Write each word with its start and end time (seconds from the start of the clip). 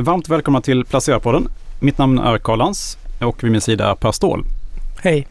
Varmt 0.00 0.28
välkomna 0.28 0.60
till 0.60 0.84
Placerarpodden. 0.84 1.48
Mitt 1.80 1.98
namn 1.98 2.18
är 2.18 2.38
Karl 2.38 2.58
Lans 2.58 2.98
och 3.20 3.44
vid 3.44 3.52
min 3.52 3.60
sida 3.60 3.90
är 3.90 3.94
Per 3.94 4.12
Ståhl. 4.12 4.44
Hej. 5.00 5.26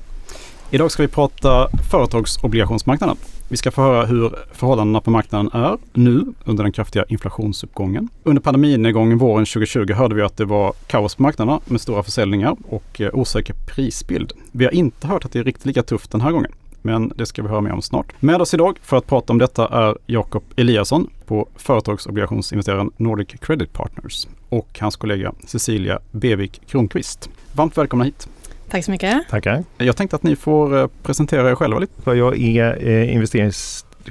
Idag 0.71 0.91
ska 0.91 1.03
vi 1.03 1.07
prata 1.07 1.67
företagsobligationsmarknaden. 1.91 3.17
Vi 3.49 3.57
ska 3.57 3.71
få 3.71 3.81
höra 3.81 4.05
hur 4.05 4.35
förhållandena 4.51 5.01
på 5.01 5.11
marknaden 5.11 5.49
är 5.53 5.77
nu 5.93 6.25
under 6.45 6.63
den 6.63 6.73
kraftiga 6.73 7.05
inflationsuppgången. 7.09 8.09
Under 8.23 8.41
pandeminedgången 8.41 9.17
våren 9.17 9.45
2020 9.45 9.93
hörde 9.93 10.15
vi 10.15 10.21
att 10.21 10.37
det 10.37 10.45
var 10.45 10.73
kaos 10.87 11.15
på 11.15 11.23
marknaderna 11.23 11.59
med 11.65 11.81
stora 11.81 12.03
försäljningar 12.03 12.55
och 12.69 13.01
eh, 13.01 13.09
osäker 13.13 13.55
prisbild. 13.67 14.33
Vi 14.51 14.65
har 14.65 14.71
inte 14.71 15.07
hört 15.07 15.25
att 15.25 15.31
det 15.31 15.39
är 15.39 15.43
riktigt 15.43 15.65
lika 15.65 15.83
tufft 15.83 16.11
den 16.11 16.21
här 16.21 16.31
gången. 16.31 16.51
Men 16.81 17.11
det 17.15 17.25
ska 17.25 17.41
vi 17.41 17.49
höra 17.49 17.61
mer 17.61 17.71
om 17.71 17.81
snart. 17.81 18.21
Med 18.21 18.41
oss 18.41 18.53
idag 18.53 18.79
för 18.81 18.97
att 18.97 19.07
prata 19.07 19.33
om 19.33 19.39
detta 19.39 19.67
är 19.67 19.97
Jakob 20.05 20.43
Eliasson 20.55 21.09
på 21.25 21.47
företagsobligationsinvesteraren 21.55 22.91
Nordic 22.97 23.27
Credit 23.27 23.73
Partners 23.73 24.27
och 24.49 24.79
hans 24.79 24.95
kollega 24.95 25.33
Cecilia 25.45 25.99
Bevik 26.11 26.61
Kronqvist. 26.67 27.29
Varmt 27.53 27.77
välkomna 27.77 28.05
hit. 28.05 28.29
Tack 28.69 28.85
så 28.85 28.91
mycket. 28.91 29.29
Tackar. 29.29 29.63
Jag 29.77 29.95
tänkte 29.97 30.15
att 30.15 30.23
ni 30.23 30.35
får 30.35 30.77
eh, 30.77 30.87
presentera 31.03 31.51
er 31.51 31.55
själva 31.55 31.79
lite. 31.79 32.11
Jag 32.11 32.39
är 32.39 32.87
eh, 32.87 33.15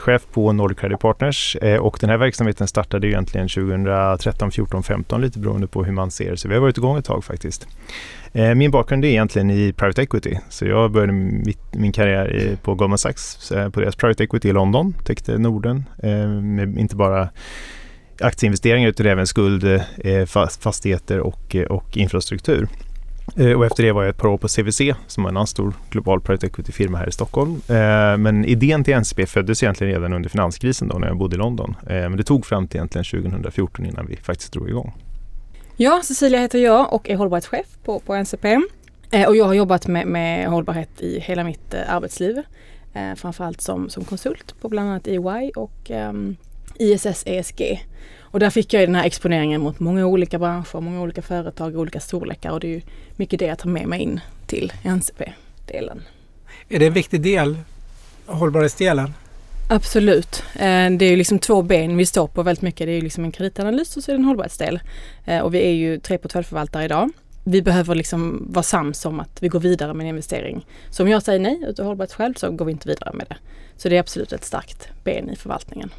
chef 0.00 0.26
på 0.32 0.52
Nordic 0.52 0.78
Credit 0.78 1.00
Partners 1.00 1.56
eh, 1.62 1.76
och 1.76 1.98
den 2.00 2.10
här 2.10 2.16
verksamheten 2.16 2.68
startade 2.68 3.08
egentligen 3.08 3.48
2013, 3.48 4.50
14, 4.50 4.82
15 4.82 5.20
lite 5.20 5.38
beroende 5.38 5.66
på 5.66 5.84
hur 5.84 5.92
man 5.92 6.10
ser 6.10 6.36
Så 6.36 6.48
vi 6.48 6.54
har 6.54 6.60
varit 6.60 6.78
igång 6.78 6.98
ett 6.98 7.04
tag 7.04 7.24
faktiskt. 7.24 7.66
Eh, 8.32 8.54
min 8.54 8.70
bakgrund 8.70 9.04
är 9.04 9.08
egentligen 9.08 9.50
i 9.50 9.72
private 9.72 10.02
equity. 10.02 10.38
Så 10.48 10.66
jag 10.66 10.90
började 10.90 11.12
mitt, 11.12 11.74
min 11.74 11.92
karriär 11.92 12.56
på 12.62 12.74
Goldman 12.74 12.98
Sachs 12.98 13.52
på 13.72 13.80
deras 13.80 13.96
private 13.96 14.24
equity 14.24 14.48
i 14.48 14.52
London. 14.52 14.94
Täckte 15.04 15.38
Norden 15.38 15.84
eh, 16.02 16.28
med 16.28 16.78
inte 16.78 16.96
bara 16.96 17.28
aktieinvesteringar 18.20 18.88
utan 18.88 19.06
även 19.06 19.26
skuld, 19.26 19.64
eh, 19.98 20.26
fastigheter 20.60 21.20
och, 21.20 21.56
och 21.68 21.96
infrastruktur. 21.96 22.68
Eh, 23.38 23.52
och 23.52 23.66
efter 23.66 23.82
det 23.82 23.92
var 23.92 24.02
jag 24.02 24.10
ett 24.10 24.16
par 24.16 24.28
år 24.28 24.38
på 24.38 24.48
CVC 24.48 24.80
som 25.06 25.24
är 25.24 25.28
en 25.28 25.36
annan 25.36 25.46
stor 25.46 25.74
global 25.90 26.20
private 26.20 26.46
equity-firma 26.46 26.98
här 26.98 27.08
i 27.08 27.12
Stockholm. 27.12 27.60
Eh, 27.68 28.16
men 28.16 28.44
idén 28.44 28.84
till 28.84 28.94
NCP 28.94 29.26
föddes 29.26 29.62
egentligen 29.62 29.92
redan 29.92 30.12
under 30.12 30.28
finanskrisen 30.28 30.88
då 30.88 30.98
när 30.98 31.08
jag 31.08 31.16
bodde 31.16 31.36
i 31.36 31.38
London. 31.38 31.74
Eh, 31.82 31.94
men 31.94 32.16
det 32.16 32.22
tog 32.22 32.46
fram 32.46 32.68
till 32.68 32.78
egentligen 32.78 33.04
2014 33.04 33.86
innan 33.86 34.06
vi 34.06 34.16
faktiskt 34.16 34.52
drog 34.52 34.68
igång. 34.68 34.94
Ja, 35.76 36.00
Cecilia 36.04 36.40
heter 36.40 36.58
jag 36.58 36.92
och 36.92 37.10
är 37.10 37.16
hållbarhetschef 37.16 37.66
på, 37.84 37.98
på 38.00 38.14
NCP. 38.14 38.60
Och 39.28 39.36
jag 39.36 39.44
har 39.44 39.54
jobbat 39.54 39.86
med, 39.86 40.06
med 40.06 40.48
hållbarhet 40.48 41.00
i 41.00 41.20
hela 41.20 41.44
mitt 41.44 41.74
arbetsliv. 41.74 42.42
Framförallt 43.16 43.60
som, 43.60 43.88
som 43.88 44.04
konsult 44.04 44.54
på 44.60 44.68
bland 44.68 44.90
annat 44.90 45.06
EY 45.06 45.50
och 45.56 45.90
ehm, 45.90 46.36
ISS 46.78 47.22
ESG. 47.26 47.86
Och 48.20 48.40
där 48.40 48.50
fick 48.50 48.72
jag 48.72 48.88
den 48.88 48.94
här 48.94 49.04
exponeringen 49.04 49.60
mot 49.60 49.80
många 49.80 50.06
olika 50.06 50.38
branscher, 50.38 50.80
många 50.80 51.00
olika 51.00 51.22
företag, 51.22 51.76
olika 51.76 52.00
storlekar 52.00 52.50
och 52.50 52.60
det 52.60 52.66
är 52.66 52.74
ju 52.74 52.80
mycket 53.16 53.38
det 53.38 53.46
jag 53.46 53.58
tar 53.58 53.70
med 53.70 53.88
mig 53.88 54.02
in 54.02 54.20
till 54.46 54.72
NCP-delen. 54.82 56.02
Är 56.68 56.78
det 56.78 56.86
en 56.86 56.92
viktig 56.92 57.20
del, 57.20 57.56
hållbarhetsdelen? 58.26 59.12
Absolut. 59.68 60.42
Eh, 60.54 60.90
det 60.90 61.04
är 61.04 61.10
ju 61.10 61.16
liksom 61.16 61.38
två 61.38 61.62
ben 61.62 61.96
vi 61.96 62.06
står 62.06 62.26
på 62.26 62.42
väldigt 62.42 62.62
mycket. 62.62 62.86
Det 62.86 62.92
är 62.92 62.96
ju 62.96 63.00
liksom 63.00 63.24
en 63.24 63.32
kreditanalys 63.32 63.96
och 63.96 64.04
så 64.04 64.10
är 64.10 64.14
det 64.14 64.20
en 64.20 64.24
hållbarhetsdel. 64.24 64.80
Eh, 65.24 65.40
och 65.40 65.54
vi 65.54 65.66
är 65.66 65.72
ju 65.72 65.98
tre 65.98 66.18
portföljförvaltare 66.18 66.84
idag. 66.84 67.10
Vi 67.44 67.62
behöver 67.62 67.94
liksom 67.94 68.46
vara 68.50 68.62
sams 68.62 69.04
om 69.04 69.20
att 69.20 69.42
vi 69.42 69.48
går 69.48 69.60
vidare 69.60 69.94
med 69.94 70.04
en 70.04 70.08
investering. 70.08 70.66
Så 70.90 71.02
om 71.02 71.08
jag 71.08 71.22
säger 71.22 71.40
nej 71.40 71.64
utav 71.68 71.86
hållbarhetsskäl 71.86 72.36
så 72.36 72.50
går 72.50 72.64
vi 72.64 72.72
inte 72.72 72.88
vidare 72.88 73.12
med 73.14 73.26
det. 73.28 73.36
Så 73.76 73.88
det 73.88 73.96
är 73.96 74.00
absolut 74.00 74.32
ett 74.32 74.44
starkt 74.44 74.88
ben 75.04 75.30
i 75.30 75.36
förvaltningen. 75.36 75.90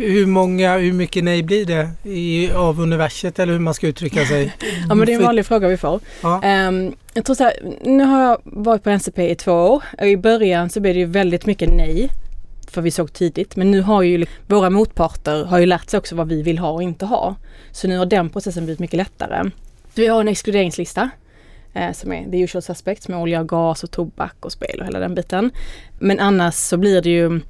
Hur 0.00 0.26
många, 0.26 0.78
hur 0.78 0.92
mycket 0.92 1.24
nej 1.24 1.42
blir 1.42 1.66
det 1.66 1.90
i, 2.10 2.52
av 2.52 2.80
universet 2.80 3.38
eller 3.38 3.52
hur 3.52 3.60
man 3.60 3.74
ska 3.74 3.86
uttrycka 3.86 4.24
sig? 4.24 4.56
ja 4.88 4.94
men 4.94 5.06
det 5.06 5.12
är 5.12 5.16
en 5.16 5.24
vanlig 5.24 5.46
fråga 5.46 5.68
vi 5.68 5.76
får. 5.76 6.00
Ja. 6.22 6.68
Um, 6.68 6.94
jag 7.14 7.24
tror 7.24 7.36
så 7.36 7.44
här, 7.44 7.52
nu 7.82 8.04
har 8.04 8.20
jag 8.20 8.40
varit 8.44 8.82
på 8.82 8.90
NCP 8.90 9.30
i 9.30 9.34
två 9.34 9.52
år 9.52 9.84
och 9.98 10.06
i 10.06 10.16
början 10.16 10.70
så 10.70 10.80
blev 10.80 10.94
det 10.94 11.00
ju 11.00 11.06
väldigt 11.06 11.46
mycket 11.46 11.70
nej. 11.74 12.10
För 12.68 12.82
vi 12.82 12.90
såg 12.90 13.12
tidigt 13.12 13.56
men 13.56 13.70
nu 13.70 13.80
har 13.80 14.02
ju 14.02 14.26
våra 14.46 14.70
motparter 14.70 15.44
har 15.44 15.58
ju 15.58 15.66
lärt 15.66 15.90
sig 15.90 15.98
också 15.98 16.14
vad 16.14 16.28
vi 16.28 16.42
vill 16.42 16.58
ha 16.58 16.70
och 16.70 16.82
inte 16.82 17.06
ha. 17.06 17.36
Så 17.72 17.88
nu 17.88 17.98
har 17.98 18.06
den 18.06 18.30
processen 18.30 18.64
blivit 18.64 18.80
mycket 18.80 18.96
lättare. 18.96 19.50
Vi 19.94 20.06
har 20.06 20.20
en 20.20 20.28
exkluderingslista 20.28 21.10
eh, 21.74 21.92
som 21.92 22.12
är 22.12 22.30
the 22.30 22.40
usual 22.40 22.62
suspects 22.62 23.08
med 23.08 23.18
olja, 23.18 23.44
gas 23.44 23.84
och 23.84 23.90
tobak 23.90 24.36
och 24.40 24.52
spel 24.52 24.80
och 24.80 24.86
hela 24.86 24.98
den 24.98 25.14
biten. 25.14 25.50
Men 25.98 26.18
annars 26.18 26.54
så 26.54 26.76
blir 26.76 27.02
det 27.02 27.10
ju 27.10 27.40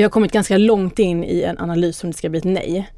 vi 0.00 0.04
har 0.04 0.10
kommit 0.10 0.32
ganska 0.32 0.58
långt 0.58 0.98
in 0.98 1.24
i 1.24 1.42
en 1.42 1.58
analys 1.58 2.04
om 2.04 2.10
det 2.10 2.16
ska 2.16 2.28
bli 2.28 2.38
ett 2.38 2.44
nej. 2.44 2.90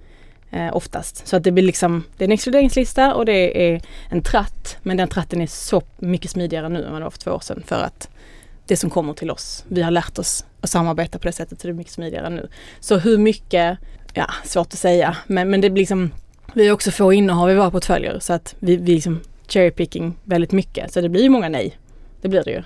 Eh, 0.50 0.76
oftast. 0.76 1.26
Så 1.26 1.36
att 1.36 1.44
det 1.44 1.52
blir 1.52 1.64
liksom, 1.64 2.04
det 2.16 2.24
är 2.24 2.28
en 2.28 2.32
exkluderingslista 2.32 3.14
och 3.14 3.24
det 3.24 3.72
är 3.72 3.82
en 4.10 4.22
tratt. 4.22 4.76
Men 4.82 4.96
den 4.96 5.08
tratten 5.08 5.40
är 5.40 5.46
så 5.46 5.82
mycket 5.98 6.30
smidigare 6.30 6.68
nu 6.68 6.84
än 6.84 6.92
vad 6.92 7.00
det 7.00 7.04
var 7.04 7.10
för 7.10 7.18
två 7.18 7.30
år 7.30 7.40
sedan. 7.40 7.62
För 7.66 7.82
att 7.82 8.08
det 8.66 8.76
som 8.76 8.90
kommer 8.90 9.14
till 9.14 9.30
oss, 9.30 9.64
vi 9.68 9.82
har 9.82 9.90
lärt 9.90 10.18
oss 10.18 10.44
att 10.60 10.70
samarbeta 10.70 11.18
på 11.18 11.26
det 11.26 11.32
sättet 11.32 11.60
så 11.60 11.66
det 11.66 11.72
är 11.72 11.74
mycket 11.74 11.92
smidigare 11.92 12.30
nu. 12.30 12.48
Så 12.80 12.98
hur 12.98 13.18
mycket, 13.18 13.78
ja 14.14 14.30
svårt 14.44 14.66
att 14.66 14.78
säga. 14.78 15.16
Men, 15.26 15.50
men 15.50 15.60
det 15.60 15.70
blir 15.70 15.82
liksom, 15.82 16.10
vi 16.54 16.66
har 16.66 16.74
också 16.74 16.90
få 16.90 17.12
innehav 17.12 17.50
i 17.50 17.54
våra 17.54 17.70
portföljer 17.70 18.18
så 18.18 18.32
att 18.32 18.54
vi, 18.58 18.76
vi 18.76 18.94
liksom 18.94 19.20
cherry 19.48 19.70
picking 19.70 20.14
väldigt 20.24 20.52
mycket. 20.52 20.92
Så 20.92 21.00
det 21.00 21.08
blir 21.08 21.22
ju 21.22 21.28
många 21.28 21.48
nej. 21.48 21.78
Det 22.20 22.28
blir 22.28 22.44
det 22.44 22.50
ju. 22.50 22.62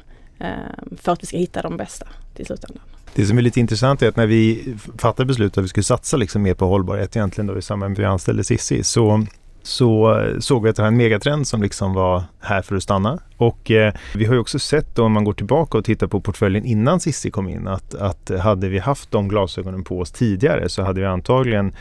Eh, 0.47 0.97
för 0.97 1.13
att 1.13 1.23
vi 1.23 1.27
ska 1.27 1.37
hitta 1.37 1.63
de 1.63 1.77
bästa 1.77 2.07
till 2.35 2.47
slutändan. 2.47 2.83
Det 3.17 3.27
som 3.27 3.39
är 3.39 3.43
lite 3.43 3.61
intressant 3.61 4.03
är 4.03 4.09
att 4.09 4.17
när 4.17 4.27
vi 4.27 4.75
fattade 4.99 5.27
beslutet 5.27 5.59
att 5.59 5.65
vi 5.65 5.69
skulle 5.69 5.85
satsa 5.85 6.17
liksom 6.17 6.43
mer 6.43 6.55
på 6.55 6.67
hållbarhet 6.67 7.17
egentligen 7.17 7.47
då 7.47 7.59
i 7.59 7.63
samband 7.63 7.91
med 7.91 7.95
att 7.95 8.03
vi 8.03 8.05
anställde 8.05 8.45
Sissi 8.45 8.83
så 8.83 9.27
så 9.63 10.21
eh, 10.21 10.39
såg 10.39 10.63
vi 10.63 10.71
att 10.71 10.77
det 10.77 10.83
här 10.83 10.87
är 10.87 10.93
en 10.93 10.97
megatrend 10.97 11.47
som 11.47 11.63
liksom 11.63 11.95
var 11.95 12.23
här 12.41 12.63
för 12.63 12.77
att 12.77 12.83
stanna. 12.83 13.19
Och 13.37 13.71
eh, 13.71 13.95
vi 14.15 14.25
har 14.25 14.35
ju 14.35 14.41
också 14.41 14.59
sett 14.59 14.97
då, 14.97 15.05
om 15.05 15.13
man 15.13 15.25
går 15.25 15.33
tillbaka 15.33 15.79
och 15.79 15.85
tittar 15.85 16.07
på 16.07 16.21
portföljen 16.21 16.65
innan 16.65 17.01
Sissi 17.01 17.31
kom 17.31 17.49
in 17.49 17.69
att, 17.69 17.95
att 17.95 18.31
hade 18.41 18.69
vi 18.69 18.79
haft 18.79 19.11
de 19.11 19.29
glasögonen 19.29 19.85
på 19.85 20.01
oss 20.01 20.11
tidigare 20.11 20.69
så 20.69 20.83
hade 20.83 21.01
vi 21.01 21.07
antagligen 21.07 21.73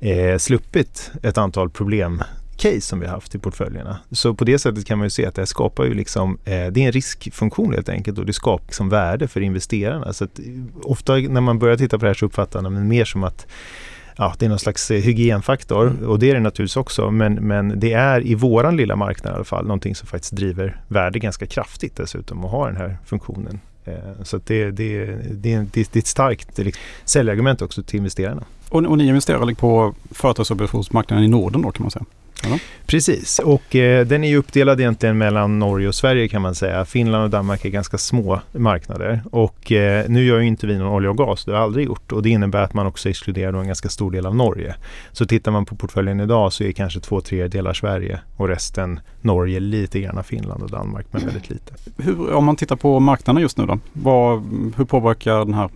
eh, 0.00 0.38
sluppit 0.38 1.10
ett 1.22 1.38
antal 1.38 1.70
problem 1.70 2.22
case 2.60 2.80
som 2.80 3.00
vi 3.00 3.06
har 3.06 3.14
haft 3.14 3.34
i 3.34 3.38
portföljerna. 3.38 3.98
Så 4.10 4.34
på 4.34 4.44
det 4.44 4.58
sättet 4.58 4.86
kan 4.86 4.98
man 4.98 5.06
ju 5.06 5.10
se 5.10 5.26
att 5.26 5.34
det 5.34 5.40
här 5.40 5.46
skapar 5.46 5.84
ju 5.84 5.94
liksom, 5.94 6.38
eh, 6.44 6.66
det 6.66 6.82
är 6.82 6.86
en 6.86 6.92
riskfunktion 6.92 7.72
helt 7.72 7.88
enkelt 7.88 8.18
och 8.18 8.26
det 8.26 8.32
skapar 8.32 8.64
liksom 8.64 8.88
värde 8.88 9.28
för 9.28 9.40
investerarna. 9.40 10.12
Så 10.12 10.24
att, 10.24 10.38
eh, 10.38 10.44
ofta 10.82 11.16
när 11.16 11.40
man 11.40 11.58
börjar 11.58 11.76
titta 11.76 11.98
på 11.98 12.04
det 12.04 12.08
här 12.08 12.14
så 12.14 12.26
uppfattar 12.26 12.62
man 12.62 12.74
det 12.74 12.80
mer 12.80 13.04
som 13.04 13.24
att 13.24 13.46
ja, 14.16 14.34
det 14.38 14.44
är 14.44 14.48
någon 14.48 14.58
slags 14.58 14.90
eh, 14.90 15.00
hygienfaktor 15.00 15.86
mm. 15.86 16.08
och 16.08 16.18
det 16.18 16.30
är 16.30 16.34
det 16.34 16.40
naturligtvis 16.40 16.76
också. 16.76 17.10
Men, 17.10 17.34
men 17.34 17.80
det 17.80 17.92
är 17.92 18.26
i 18.26 18.34
våran 18.34 18.76
lilla 18.76 18.96
marknad 18.96 19.32
i 19.32 19.34
alla 19.34 19.44
fall 19.44 19.66
någonting 19.66 19.94
som 19.94 20.08
faktiskt 20.08 20.36
driver 20.36 20.80
värde 20.88 21.18
ganska 21.18 21.46
kraftigt 21.46 21.96
dessutom 21.96 22.44
att 22.44 22.50
ha 22.50 22.66
den 22.66 22.76
här 22.76 22.98
funktionen. 23.06 23.60
Så 24.22 24.40
det, 24.46 24.70
det, 24.70 25.06
det, 25.30 25.66
det, 25.72 25.96
är 25.96 25.98
ett 25.98 26.06
starkt 26.06 26.60
säljargument 27.04 27.62
också 27.62 27.82
till 27.82 27.96
investerarna. 27.96 28.42
Och, 28.68 28.82
och 28.84 28.98
ni 28.98 29.06
investerar 29.06 29.54
på 29.54 29.94
företagsobligationsmarknaden 30.10 31.24
i 31.24 31.28
Norden 31.28 31.62
då 31.62 31.70
kan 31.70 31.82
man 31.82 31.90
säga? 31.90 32.04
Ja. 32.42 32.58
Precis, 32.86 33.38
och 33.38 33.76
eh, 33.76 34.06
den 34.06 34.24
är 34.24 34.28
ju 34.28 34.36
uppdelad 34.36 34.80
egentligen 34.80 35.18
mellan 35.18 35.58
Norge 35.58 35.88
och 35.88 35.94
Sverige 35.94 36.28
kan 36.28 36.42
man 36.42 36.54
säga. 36.54 36.84
Finland 36.84 37.24
och 37.24 37.30
Danmark 37.30 37.64
är 37.64 37.68
ganska 37.68 37.98
små 37.98 38.40
marknader 38.52 39.22
och 39.30 39.72
eh, 39.72 40.04
nu 40.08 40.24
gör 40.24 40.38
ju 40.38 40.46
inte 40.46 40.66
vi 40.66 40.78
någon 40.78 40.94
olja 40.94 41.10
och 41.10 41.18
gas, 41.18 41.44
det 41.44 41.52
har 41.52 41.58
vi 41.58 41.64
aldrig 41.64 41.86
gjort 41.86 42.12
och 42.12 42.22
det 42.22 42.30
innebär 42.30 42.62
att 42.62 42.74
man 42.74 42.86
också 42.86 43.08
exkluderar 43.08 43.60
en 43.60 43.66
ganska 43.66 43.88
stor 43.88 44.10
del 44.10 44.26
av 44.26 44.36
Norge. 44.36 44.74
Så 45.12 45.26
tittar 45.26 45.52
man 45.52 45.64
på 45.64 45.76
portföljen 45.76 46.20
idag 46.20 46.52
så 46.52 46.64
är 46.64 46.72
kanske 46.72 47.00
två 47.00 47.20
tredjedelar 47.20 47.74
Sverige 47.74 48.20
och 48.36 48.48
resten 48.48 49.00
Norge, 49.20 49.60
lite 49.60 50.00
grann 50.00 50.24
Finland 50.24 50.62
och 50.62 50.70
Danmark 50.70 51.06
men 51.10 51.24
väldigt 51.24 51.50
lite. 51.50 51.74
Hur, 51.96 52.32
om 52.32 52.44
man 52.44 52.56
tittar 52.56 52.76
på 52.76 53.00
marknaden 53.00 53.42
just 53.42 53.58
nu 53.58 53.66
då, 53.66 53.78
vad, 53.92 54.42
hur 54.76 54.84
påverkar 54.84 55.38
den 55.38 55.54
här 55.54 55.70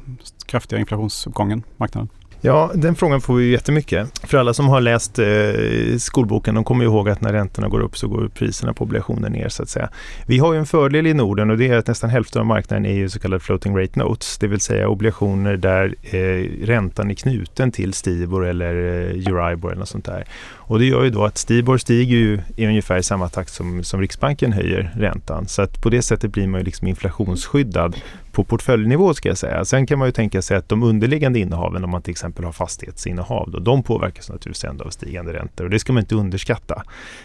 kraftiga 0.47 0.79
inflationsuppgången 0.79 1.63
marknaden? 1.77 2.09
Ja, 2.47 2.71
den 2.75 2.95
frågan 2.95 3.21
får 3.21 3.35
vi 3.35 3.51
jättemycket. 3.51 4.19
För 4.29 4.39
alla 4.39 4.55
som 4.55 4.69
har 4.69 4.81
läst 4.81 5.19
eh, 5.19 5.97
skolboken, 5.99 6.55
de 6.55 6.65
kommer 6.65 6.85
ihåg 6.85 7.09
att 7.09 7.21
när 7.21 7.33
räntorna 7.33 7.69
går 7.69 7.81
upp 7.81 7.97
så 7.97 8.09
går 8.09 8.29
priserna 8.29 8.73
på 8.73 8.85
obligationer 8.85 9.31
ner 9.31 9.49
så 9.49 9.63
att 9.63 9.69
säga. 9.69 9.89
Vi 10.27 10.39
har 10.39 10.53
ju 10.53 10.59
en 10.59 10.67
fördel 10.67 11.07
i 11.07 11.15
Norden 11.15 11.51
och 11.51 11.59
det 11.59 11.69
är 11.69 11.79
att 11.79 11.87
nästan 11.87 12.11
hälften 12.11 12.41
av 12.41 12.47
marknaden 12.47 12.87
är 12.87 12.95
ju 12.95 13.09
så 13.09 13.19
kallade 13.19 13.41
floating 13.41 13.79
rate 13.79 13.99
notes, 13.99 14.39
det 14.39 14.47
vill 14.47 14.61
säga 14.61 14.89
obligationer 14.89 15.57
där 15.57 15.95
eh, 16.03 16.67
räntan 16.67 17.11
är 17.11 17.15
knuten 17.15 17.73
till 17.73 17.93
Stibor 17.93 18.47
eller 18.47 18.75
eh, 18.75 19.33
Euribor 19.33 19.71
eller 19.71 19.79
något 19.79 19.89
sånt 19.89 20.05
där. 20.05 20.25
Och 20.67 20.79
det 20.79 20.85
gör 20.85 21.05
ju 21.05 21.11
då 21.11 21.25
att 21.25 21.39
Stibor 21.39 21.79
stiger 21.79 22.17
ju 22.17 22.41
i 22.57 22.67
ungefär 22.67 23.03
samma 23.03 23.29
takt 23.29 23.53
som, 23.53 23.85
som 23.85 24.01
Riksbanken 24.01 24.53
höjer 24.53 24.91
räntan. 24.97 25.49
Så 25.49 25.63
att 25.63 25.83
på 25.83 25.91
det 25.91 26.03
sättet 26.03 26.33
blir 26.33 26.47
man 26.47 26.61
ju 26.61 26.65
liksom 26.65 26.89
inflationsskyddad 26.89 27.97
på 28.35 28.45
portföljnivå 28.45 29.15
ska 29.15 29.29
jag 29.29 29.39
säga. 29.39 29.65
Sen 29.65 29.87
kan 29.87 29.99
man 29.99 30.09
ju 30.09 30.13
tänka 30.13 30.43
sig 30.43 30.57
att 30.57 30.69
de 30.69 30.83
underliggande 30.83 31.39
innehaven, 31.39 31.85
om 31.85 31.91
man 31.91 32.03
till 32.03 32.11
exempel 32.11 32.45
har 32.45 32.53
fastighetsinnehav, 32.53 33.51
då, 33.51 33.59
de 33.59 33.83
påverkas 33.83 34.29
naturligtvis 34.29 34.65
ändå 34.65 34.85
av 34.85 34.91
stigande 34.91 35.33
räntor 35.33 35.65
och 35.65 35.71
det 35.71 35.79
ska 35.79 35.93
man 35.93 36.03
inte 36.03 36.15
underskatta. 36.15 36.83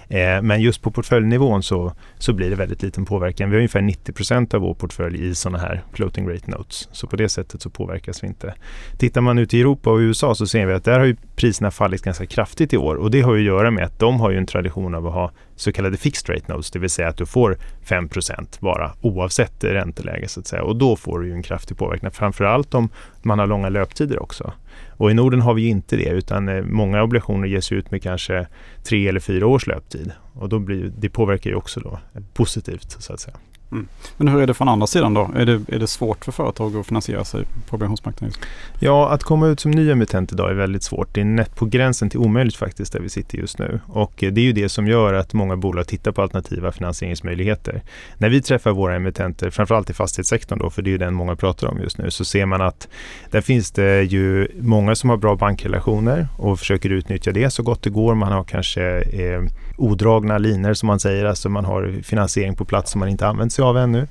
Eh, 0.08 0.42
men 0.42 0.62
just 0.62 0.82
på 0.82 0.92
portföljnivån 0.92 1.64
så, 1.64 1.94
så 2.18 2.34
blir 2.34 2.50
det 2.50 2.56
väldigt 2.56 2.82
liten 2.82 3.06
påverkan. 3.06 3.50
Vi 3.50 3.56
har 3.56 3.60
ungefär 3.60 3.82
90% 3.82 4.56
av 4.56 4.62
vår 4.62 4.74
portfölj 4.74 5.30
i 5.30 5.36
sådana 5.36 5.58
här 5.58 5.84
floating 5.94 6.30
rate 6.30 6.52
notes. 6.52 6.90
Så 6.92 7.08
på 7.08 7.16
det 7.16 7.30
sättet 7.30 7.62
så 7.62 7.70
påverkas 7.70 8.24
vi 8.24 8.28
inte. 8.28 8.54
Tittar 8.98 9.22
man 9.22 9.38
ut 9.38 9.54
i 9.54 9.60
Europa 9.62 9.90
och 9.92 9.98
USA 9.98 10.36
så 10.36 10.48
ser 10.48 10.66
vi 10.66 10.74
att 10.74 10.84
där 10.84 11.00
har 11.00 11.06
ju 11.06 11.16
priserna 11.36 11.72
fallit 11.72 12.02
ganska 12.02 12.26
kraftigt 12.26 12.74
i 12.74 12.78
år 12.78 12.96
och 12.96 13.12
det 13.12 13.22
har 13.30 13.36
ju 13.36 13.42
att 13.42 13.58
göra 13.58 13.72
med 13.72 13.84
att 13.84 14.00
de 14.00 14.20
har 14.20 14.32
ju 14.32 14.38
en 14.38 14.46
tradition 14.46 14.96
av 14.96 15.08
att 15.08 15.14
ha 15.14 15.32
så 15.56 15.72
kallade 15.72 15.98
fixed 15.98 16.36
rate 16.36 16.54
notes, 16.54 16.72
det 16.72 16.80
vill 16.80 16.90
säga 16.90 17.08
att 17.08 17.18
du 17.18 17.26
får 17.26 17.58
5 17.84 18.10
bara 18.60 18.92
oavsett 19.02 19.64
ränteläge 19.64 20.28
så 20.28 20.40
att 20.40 20.48
säga. 20.48 20.64
Och 20.64 20.76
då 20.76 20.96
får 20.96 21.20
du 21.20 21.28
ju 21.28 21.34
en 21.34 21.44
kraftig 21.44 21.78
påverkan, 21.78 22.12
framförallt 22.12 22.74
om 22.74 22.90
man 23.22 23.40
har 23.40 23.48
långa 23.48 23.70
löptider 23.70 24.24
också. 24.24 24.54
Och 24.90 25.12
i 25.12 25.14
Norden 25.14 25.42
har 25.42 25.54
vi 25.54 25.62
ju 25.62 25.70
inte 25.70 25.96
det 25.96 26.10
utan 26.10 26.50
eh, 26.50 26.64
många 26.64 27.04
obligationer 27.04 27.48
ges 27.48 27.72
ut 27.72 27.92
med 27.92 28.04
kanske 28.04 28.48
tre 28.84 29.08
eller 29.08 29.20
fyra 29.20 29.48
års 29.48 29.68
löptid. 29.68 30.12
Och 30.34 30.50
då 30.50 30.60
blir, 30.60 30.92
det 30.98 31.10
påverkar 31.10 31.50
ju 31.50 31.56
också 31.56 31.80
då 31.80 32.00
eh, 32.16 32.22
positivt 32.34 32.92
så 33.00 33.14
att 33.14 33.20
säga. 33.20 33.38
Mm. 33.72 33.88
Men 34.18 34.28
hur 34.28 34.42
är 34.42 34.48
det 34.48 34.54
från 34.54 34.70
andra 34.70 34.88
sidan 34.88 35.14
då? 35.14 35.32
Är 35.36 35.46
det, 35.46 35.62
är 35.68 35.80
det 35.80 35.88
svårt 35.88 36.26
för 36.26 36.32
företag 36.32 36.76
att 36.76 36.86
finansiera 36.86 37.26
sig 37.26 37.46
på 37.68 37.76
obligationsmarknaden? 37.76 38.36
Ja, 38.80 39.10
att 39.10 39.24
komma 39.24 39.48
ut 39.48 39.60
som 39.60 39.72
ny 39.72 39.92
emittent 39.92 40.32
idag 40.32 40.50
är 40.52 40.56
väldigt 40.56 40.84
svårt. 40.84 41.14
Det 41.14 41.22
är 41.22 41.26
nätt 41.26 41.56
på 41.56 41.66
gränsen 41.66 42.10
till 42.10 42.20
omöjligt 42.20 42.56
faktiskt 42.56 42.94
där 42.94 43.00
vi 43.00 43.10
sitter 43.10 43.38
just 43.38 43.60
nu. 43.60 43.80
Och 43.88 44.24
eh, 44.24 44.32
det 44.32 44.42
är 44.42 44.46
ju 44.46 44.54
det 44.54 44.70
som 44.70 44.88
gör 44.88 45.14
att 45.14 45.34
många 45.34 45.58
bolag 45.58 45.88
tittar 45.88 46.12
på 46.12 46.22
alternativa 46.22 46.72
finansieringsmöjligheter. 46.72 47.82
När 48.18 48.30
vi 48.30 48.42
träffar 48.42 48.72
våra 48.72 48.96
emittenter, 48.96 49.50
framförallt 49.50 49.90
i 49.90 49.94
fastighetssektorn 49.94 50.60
då, 50.60 50.70
för 50.70 50.82
det 50.82 50.90
är 50.90 50.92
ju 50.92 50.98
den 50.98 51.14
många 51.14 51.36
pratar 51.36 51.68
om 51.68 51.80
just 51.80 51.98
nu, 51.98 52.12
så 52.12 52.26
ser 52.26 52.46
man 52.46 52.62
att 52.62 52.88
där 53.32 53.42
finns 53.42 53.72
det 53.72 54.04
ju 54.04 54.48
många 54.62 54.96
som 54.96 55.10
har 55.10 55.18
bra 55.18 55.36
bankrelationer 55.36 56.28
och 56.38 56.60
försöker 56.60 56.90
utnyttja 56.90 57.32
det 57.32 57.50
så 57.50 57.64
gott 57.64 57.84
det 57.84 57.90
går. 57.90 58.16
Man 58.16 58.32
har 58.32 58.44
kanske 58.44 58.84
eh, 59.02 59.42
odragna 59.80 60.38
linor 60.38 60.74
som 60.74 60.88
man 60.88 61.00
säger, 61.00 61.26
alltså 61.26 61.50
man 61.50 61.66
har 61.66 62.02
finansiering 62.04 62.56
på 62.56 62.66
plats 62.66 62.92
som 62.92 63.00
man 63.00 63.10
inte 63.10 63.28
använt 63.28 63.54
sig 63.54 63.64
av 63.64 63.78
ännu. 63.78 64.08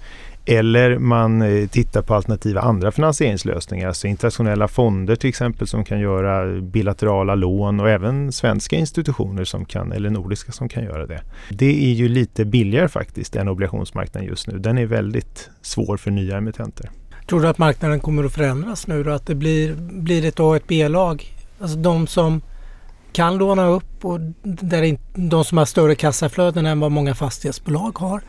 Eller 0.51 0.99
man 0.99 1.43
eh, 1.43 1.69
tittar 1.69 2.03
på 2.03 2.15
alternativa 2.15 2.61
andra 2.61 2.93
finansieringslösningar, 2.93 3.89
alltså 3.89 4.07
internationella 4.07 4.69
fonder 4.69 5.17
till 5.17 5.29
exempel 5.29 5.67
som 5.67 5.85
kan 5.85 6.01
göra 6.01 6.61
bilaterala 6.61 7.35
lån 7.35 7.81
och 7.81 7.91
även 7.91 8.33
svenska 8.33 8.77
institutioner 8.77 9.45
som 9.45 9.65
kan, 9.65 9.93
eller 9.93 10.11
nordiska 10.11 10.53
som 10.53 10.69
kan 10.69 10.85
göra 10.85 11.07
det. 11.07 11.21
Det 11.51 11.91
är 11.91 11.95
ju 11.95 12.09
lite 12.09 12.45
billigare 12.45 12.89
faktiskt 12.89 13.37
än 13.37 13.49
obligationsmarknaden 13.49 14.29
just 14.29 14.49
nu. 14.49 14.59
Den 14.59 14.79
är 14.79 14.87
väldigt 14.87 15.51
svår 15.63 15.97
för 15.97 16.11
nya 16.11 16.37
emittenter. 16.37 16.91
Tror 17.29 17.41
du 17.41 17.49
att 17.49 17.59
marknaden 17.59 18.01
kommer 18.01 18.25
att 18.25 18.33
förändras 18.33 18.87
nu 18.87 19.03
då? 19.03 19.11
Att 19.11 19.27
det 19.27 19.35
blir, 19.35 19.75
blir 19.79 20.25
ett 20.25 20.41
A 20.41 20.45
och 20.45 20.57
ett 20.57 20.67
B-lag? 20.67 21.35
Alltså 21.61 21.79
de 21.79 22.07
som 22.07 22.41
kan 23.19 23.39
låna 23.39 23.67
upp 23.67 24.05
och 24.05 24.21
där 24.43 24.99
de 25.15 25.45
som 25.45 25.59
har 25.59 25.65
större 25.65 25.95
kassaflöden 25.95 26.67
än 26.67 26.81
vad 26.81 26.93
många 26.93 27.15
fastighetsbolag 27.15 27.99
har. 27.99 28.23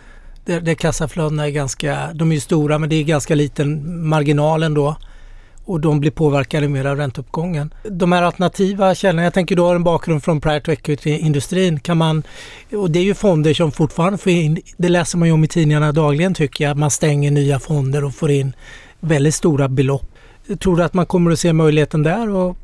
Där, 0.45 0.61
där 0.61 0.73
kassaflödena 0.73 1.47
är 1.47 1.51
ganska, 1.51 2.13
de 2.13 2.31
är 2.31 2.35
ju 2.35 2.41
stora 2.41 2.79
men 2.79 2.89
det 2.89 2.95
är 2.95 3.03
ganska 3.03 3.35
liten 3.35 4.07
marginal 4.07 4.63
ändå. 4.63 4.95
Och 5.65 5.79
de 5.79 5.99
blir 5.99 6.11
påverkade 6.11 6.67
mer 6.67 6.85
av 6.85 6.97
ränteuppgången. 6.97 7.73
De 7.83 8.11
här 8.11 8.23
alternativa 8.23 8.95
källorna, 8.95 9.23
jag 9.23 9.33
tänker 9.33 9.55
du 9.55 9.61
har 9.61 9.75
en 9.75 9.83
bakgrund 9.83 10.23
från 10.23 10.41
private 10.41 10.71
equity-industrin. 10.71 11.79
Kan 11.79 11.97
man, 11.97 12.23
och 12.71 12.91
det 12.91 12.99
är 12.99 13.03
ju 13.03 13.13
fonder 13.13 13.53
som 13.53 13.71
fortfarande 13.71 14.17
får 14.17 14.31
in, 14.31 14.61
det 14.77 14.89
läser 14.89 15.17
man 15.17 15.27
ju 15.27 15.33
om 15.33 15.43
i 15.43 15.47
tidningarna 15.47 15.91
dagligen 15.91 16.33
tycker 16.33 16.63
jag, 16.63 16.77
man 16.77 16.91
stänger 16.91 17.31
nya 17.31 17.59
fonder 17.59 18.03
och 18.03 18.15
får 18.15 18.31
in 18.31 18.53
väldigt 18.99 19.35
stora 19.35 19.67
belopp. 19.67 20.15
Tror 20.59 20.77
du 20.77 20.83
att 20.83 20.93
man 20.93 21.05
kommer 21.05 21.31
att 21.31 21.39
se 21.39 21.53
möjligheten 21.53 22.03
där 22.03 22.29
och 22.29 22.57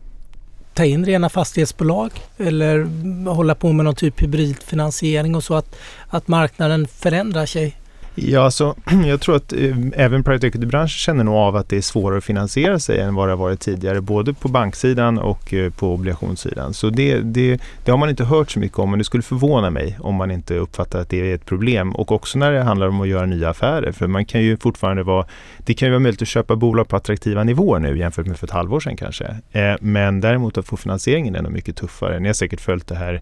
ta 0.76 0.86
in 0.86 1.06
rena 1.06 1.30
fastighetsbolag 1.30 2.12
eller 2.38 2.88
hålla 3.30 3.56
på 3.56 3.72
med 3.72 3.86
någon 3.86 3.96
typ 3.96 4.22
hybridfinansiering 4.22 5.36
och 5.36 5.44
så 5.44 5.56
att, 5.56 5.76
att 6.08 6.28
marknaden 6.28 6.88
förändrar 6.88 7.46
sig? 7.46 7.76
Ja, 8.16 8.42
alltså, 8.42 8.76
jag 9.06 9.22
tror 9.22 9.36
att 9.36 9.54
eh, 9.54 9.76
även 9.94 10.24
private 10.24 10.48
equity-branschen 10.48 10.88
känner 10.88 11.24
nog 11.24 11.36
av 11.36 11.56
att 11.56 11.70
det 11.70 11.78
är 11.78 11.82
svårare 11.82 12.18
att 12.18 12.24
finansiera 12.24 12.80
sig 12.80 13.00
än 13.00 13.16
vad 13.16 13.28
det 13.28 13.32
har 13.32 13.38
varit 13.38 13.60
tidigare, 13.60 14.02
både 14.02 14.34
på 14.34 14.48
banksidan 14.48 15.18
och 15.18 15.54
eh, 15.54 15.72
på 15.72 15.94
obligationssidan. 15.94 16.74
Så 16.74 16.90
det, 16.90 17.20
det, 17.20 17.62
det, 17.86 17.92
har 17.92 17.98
man 17.98 18.10
inte 18.10 18.24
hört 18.24 18.52
så 18.52 18.60
mycket 18.60 18.80
om, 18.80 18.90
men 18.90 19.00
det 19.00 19.06
skulle 19.06 19.24
förvåna 19.24 19.70
mig 19.70 19.98
om 20.00 20.16
man 20.16 20.32
inte 20.32 20.56
uppfattar 20.56 21.00
att 21.00 21.10
det 21.10 21.32
är 21.32 21.36
ett 21.36 21.46
problem. 21.46 21.96
Och 21.96 22.12
också 22.12 22.40
när 22.40 22.52
det 22.52 22.64
handlar 22.64 22.88
om 22.88 23.02
att 23.02 23.08
göra 23.08 23.26
nya 23.26 23.50
affärer, 23.50 23.92
för 23.92 24.08
man 24.08 24.26
kan 24.26 24.42
ju 24.42 24.58
fortfarande 24.58 25.04
vara, 25.04 25.26
det 25.58 25.74
kan 25.74 25.88
ju 25.88 25.92
vara 25.92 26.00
möjligt 26.00 26.22
att 26.22 26.28
köpa 26.28 26.56
bolag 26.56 26.88
på 26.88 26.96
attraktiva 26.96 27.44
nivåer 27.44 27.80
nu 27.80 27.98
jämfört 27.98 28.26
med 28.26 28.38
för 28.38 28.48
ett 28.48 28.52
halvår 28.52 28.80
sedan 28.80 28.98
kanske. 28.98 29.26
Eh, 29.52 29.76
men 29.82 30.22
däremot 30.22 30.58
att 30.58 30.66
få 30.66 30.78
finansieringen 30.78 31.36
är 31.36 31.42
nog 31.42 31.52
mycket 31.52 31.76
tuffare. 31.76 32.20
Ni 32.20 32.28
har 32.28 32.34
säkert 32.34 32.62
följt 32.62 32.88
det 32.88 32.96
här 32.96 33.22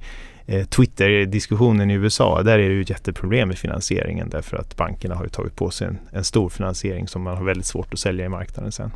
Twitter-diskussionen 0.70 1.92
i 1.92 1.94
USA, 1.94 2.44
där 2.44 2.60
är 2.60 2.70
det 2.70 2.76
ju 2.76 2.82
ett 2.82 2.90
jätteproblem 2.90 3.48
med 3.48 3.58
finansieringen 3.58 4.30
därför 4.30 4.58
att 4.58 4.78
bankerna 4.78 5.16
har 5.16 5.24
ju 5.24 5.30
tagit 5.30 5.56
på 5.56 5.70
sig 5.70 5.88
en, 5.88 6.00
en, 6.12 6.24
stor 6.24 6.50
finansiering 6.50 7.08
som 7.08 7.22
man 7.22 7.38
har 7.38 7.44
väldigt 7.44 7.66
svårt 7.66 7.94
att 7.94 8.00
sälja 8.00 8.26
i 8.26 8.30
marknaden 8.30 8.72
sen. 8.72 8.92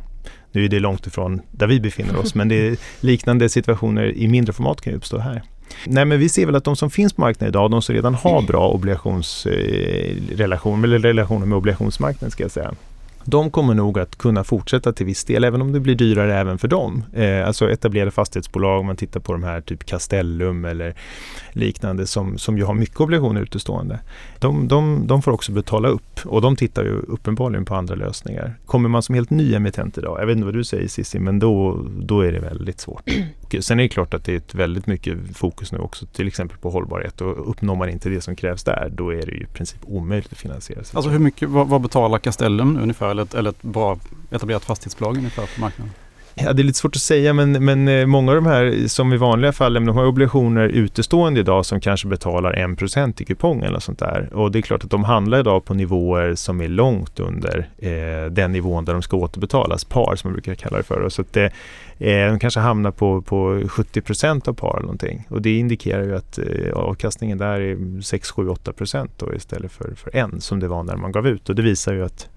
Nu 0.52 0.64
är 0.64 0.68
det 0.68 0.80
långt 0.80 1.06
ifrån 1.06 1.40
där 1.50 1.66
vi 1.66 1.80
befinner 1.80 2.16
oss 2.16 2.34
men 2.34 2.48
det 2.48 2.68
är 2.68 2.76
liknande 3.00 3.48
situationer 3.48 4.16
i 4.16 4.28
mindre 4.28 4.52
format 4.52 4.80
kan 4.80 4.92
ju 4.92 4.96
uppstå 4.96 5.18
här. 5.18 5.42
Nej 5.86 6.04
men 6.04 6.18
vi 6.18 6.28
ser 6.28 6.46
väl 6.46 6.54
att 6.54 6.64
de 6.64 6.76
som 6.76 6.90
finns 6.90 7.12
på 7.12 7.20
marknaden 7.20 7.48
idag, 7.48 7.70
de 7.70 7.82
som 7.82 7.94
redan 7.94 8.14
har 8.14 8.42
bra 8.42 8.68
obligationsrelationer, 8.68 10.88
eh, 10.88 10.94
eller 10.94 11.08
relationer 11.08 11.46
med 11.46 11.58
obligationsmarknaden 11.58 12.30
ska 12.30 12.44
jag 12.44 12.50
säga, 12.50 12.74
de 13.24 13.50
kommer 13.50 13.74
nog 13.74 13.98
att 13.98 14.18
kunna 14.18 14.44
fortsätta 14.44 14.92
till 14.92 15.06
viss 15.06 15.24
del, 15.24 15.44
även 15.44 15.62
om 15.62 15.72
det 15.72 15.80
blir 15.80 15.94
dyrare 15.94 16.38
även 16.38 16.58
för 16.58 16.68
dem. 16.68 17.04
Eh, 17.12 17.46
alltså 17.46 17.70
etablerade 17.70 18.10
fastighetsbolag, 18.10 18.80
om 18.80 18.86
man 18.86 18.96
tittar 18.96 19.20
på 19.20 19.32
de 19.32 19.42
här 19.42 19.60
typ 19.60 19.84
Castellum 19.84 20.64
eller 20.64 20.94
liknande 21.52 22.06
som, 22.06 22.38
som 22.38 22.58
ju 22.58 22.64
har 22.64 22.74
mycket 22.74 23.00
obligationer 23.00 23.40
utestående. 23.40 24.00
De, 24.38 24.68
de, 24.68 25.06
de 25.06 25.22
får 25.22 25.32
också 25.32 25.52
betala 25.52 25.88
upp 25.88 26.20
och 26.24 26.40
de 26.40 26.56
tittar 26.56 26.84
ju 26.84 26.90
uppenbarligen 26.90 27.64
på 27.64 27.74
andra 27.74 27.94
lösningar. 27.94 28.54
Kommer 28.66 28.88
man 28.88 29.02
som 29.02 29.14
helt 29.14 29.30
ny 29.30 29.54
emittent 29.54 29.98
idag, 29.98 30.20
jag 30.20 30.26
vet 30.26 30.34
inte 30.34 30.44
vad 30.44 30.54
du 30.54 30.64
säger 30.64 30.88
Cissi, 30.88 31.18
men 31.18 31.38
då, 31.38 31.86
då 32.00 32.20
är 32.20 32.32
det 32.32 32.40
väldigt 32.40 32.80
svårt. 32.80 33.10
Sen 33.60 33.78
är 33.78 33.82
det 33.82 33.88
klart 33.88 34.14
att 34.14 34.24
det 34.24 34.32
är 34.32 34.36
ett 34.36 34.54
väldigt 34.54 34.86
mycket 34.86 35.36
fokus 35.36 35.72
nu 35.72 35.78
också 35.78 36.06
till 36.06 36.26
exempel 36.26 36.58
på 36.58 36.70
hållbarhet 36.70 37.20
och 37.20 37.50
uppnår 37.50 37.76
man 37.76 37.88
inte 37.88 38.08
det 38.08 38.20
som 38.20 38.36
krävs 38.36 38.64
där, 38.64 38.92
då 38.92 39.10
är 39.10 39.26
det 39.26 39.32
ju 39.32 39.42
i 39.42 39.46
princip 39.46 39.80
omöjligt 39.82 40.32
att 40.32 40.38
finansiera 40.38 40.84
sig. 40.84 40.96
Alltså 40.96 41.10
hur 41.10 41.18
mycket, 41.18 41.48
vad, 41.48 41.68
vad 41.68 41.80
betalar 41.80 42.18
Castellum 42.18 42.78
ungefär 42.82 43.07
eller 43.10 43.22
ett, 43.22 43.34
eller 43.34 43.50
ett 43.50 43.62
bra 43.62 43.98
etablerat 44.30 44.64
fastighetsbolag 44.64 45.16
ungefär 45.16 45.46
på 45.54 45.60
marknaden? 45.60 45.92
Ja, 46.40 46.52
det 46.52 46.62
är 46.62 46.64
lite 46.64 46.78
svårt 46.78 46.96
att 46.96 47.02
säga 47.02 47.32
men, 47.32 47.64
men 47.64 47.88
eh, 47.88 48.06
många 48.06 48.30
av 48.30 48.34
de 48.34 48.46
här 48.46 48.88
som 48.88 49.12
i 49.12 49.16
vanliga 49.16 49.52
fall, 49.52 49.74
de 49.74 49.88
har 49.88 50.06
obligationer 50.06 50.68
utestående 50.68 51.40
idag 51.40 51.66
som 51.66 51.80
kanske 51.80 52.08
betalar 52.08 52.52
1% 52.52 53.22
i 53.22 53.24
kupong 53.24 53.62
eller 53.62 53.78
sånt 53.78 53.98
där. 53.98 54.28
Och 54.32 54.52
det 54.52 54.58
är 54.58 54.62
klart 54.62 54.84
att 54.84 54.90
de 54.90 55.04
handlar 55.04 55.40
idag 55.40 55.64
på 55.64 55.74
nivåer 55.74 56.34
som 56.34 56.60
är 56.60 56.68
långt 56.68 57.20
under 57.20 57.68
eh, 57.78 58.30
den 58.30 58.52
nivån 58.52 58.84
där 58.84 58.92
de 58.92 59.02
ska 59.02 59.16
återbetalas, 59.16 59.84
par 59.84 60.16
som 60.16 60.28
man 60.28 60.32
brukar 60.32 60.54
kalla 60.54 60.76
det 60.76 60.82
för. 60.82 61.08
Så 61.08 61.22
att 61.22 61.32
det, 61.32 61.44
eh, 61.98 62.30
de 62.30 62.38
kanske 62.38 62.60
hamnar 62.60 62.90
på, 62.90 63.22
på 63.22 63.60
70% 63.60 64.48
av 64.48 64.52
par 64.52 64.76
eller 64.76 64.82
någonting. 64.82 65.26
Och 65.28 65.42
det 65.42 65.58
indikerar 65.58 66.02
ju 66.02 66.16
att 66.16 66.38
eh, 66.38 66.72
avkastningen 66.74 67.38
där 67.38 67.60
är 67.60 68.00
6, 68.02 68.30
7, 68.30 68.48
8% 68.48 69.08
då 69.16 69.34
istället 69.34 69.72
för, 69.72 69.94
för 69.94 70.16
en 70.16 70.40
som 70.40 70.60
det 70.60 70.68
var 70.68 70.82
när 70.82 70.96
man 70.96 71.12
gav 71.12 71.26
ut. 71.26 71.48
Och 71.48 71.54
det 71.54 71.62
visar 71.62 71.92
ju 71.92 72.04
att 72.04 72.28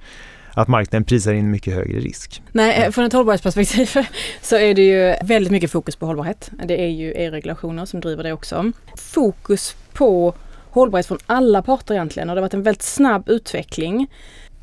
att 0.53 0.67
marknaden 0.67 1.03
prisar 1.03 1.33
in 1.33 1.51
mycket 1.51 1.73
högre 1.73 1.99
risk. 1.99 2.41
Nej, 2.51 2.83
eh, 2.83 2.91
från 2.91 3.05
ett 3.05 3.13
hållbarhetsperspektiv 3.13 3.89
så 4.41 4.55
är 4.55 4.73
det 4.73 4.81
ju 4.81 5.27
väldigt 5.27 5.51
mycket 5.51 5.71
fokus 5.71 5.95
på 5.95 6.05
hållbarhet. 6.05 6.51
Det 6.65 6.81
är 6.81 6.89
ju 6.89 7.11
EU-regulationer 7.11 7.85
som 7.85 7.99
driver 7.99 8.23
det 8.23 8.33
också. 8.33 8.71
Fokus 8.97 9.75
på 9.93 10.33
hållbarhet 10.69 11.07
från 11.07 11.19
alla 11.25 11.61
parter 11.61 11.93
egentligen 11.93 12.29
och 12.29 12.35
det 12.35 12.39
har 12.39 12.45
varit 12.45 12.53
en 12.53 12.63
väldigt 12.63 12.83
snabb 12.83 13.29
utveckling. 13.29 14.07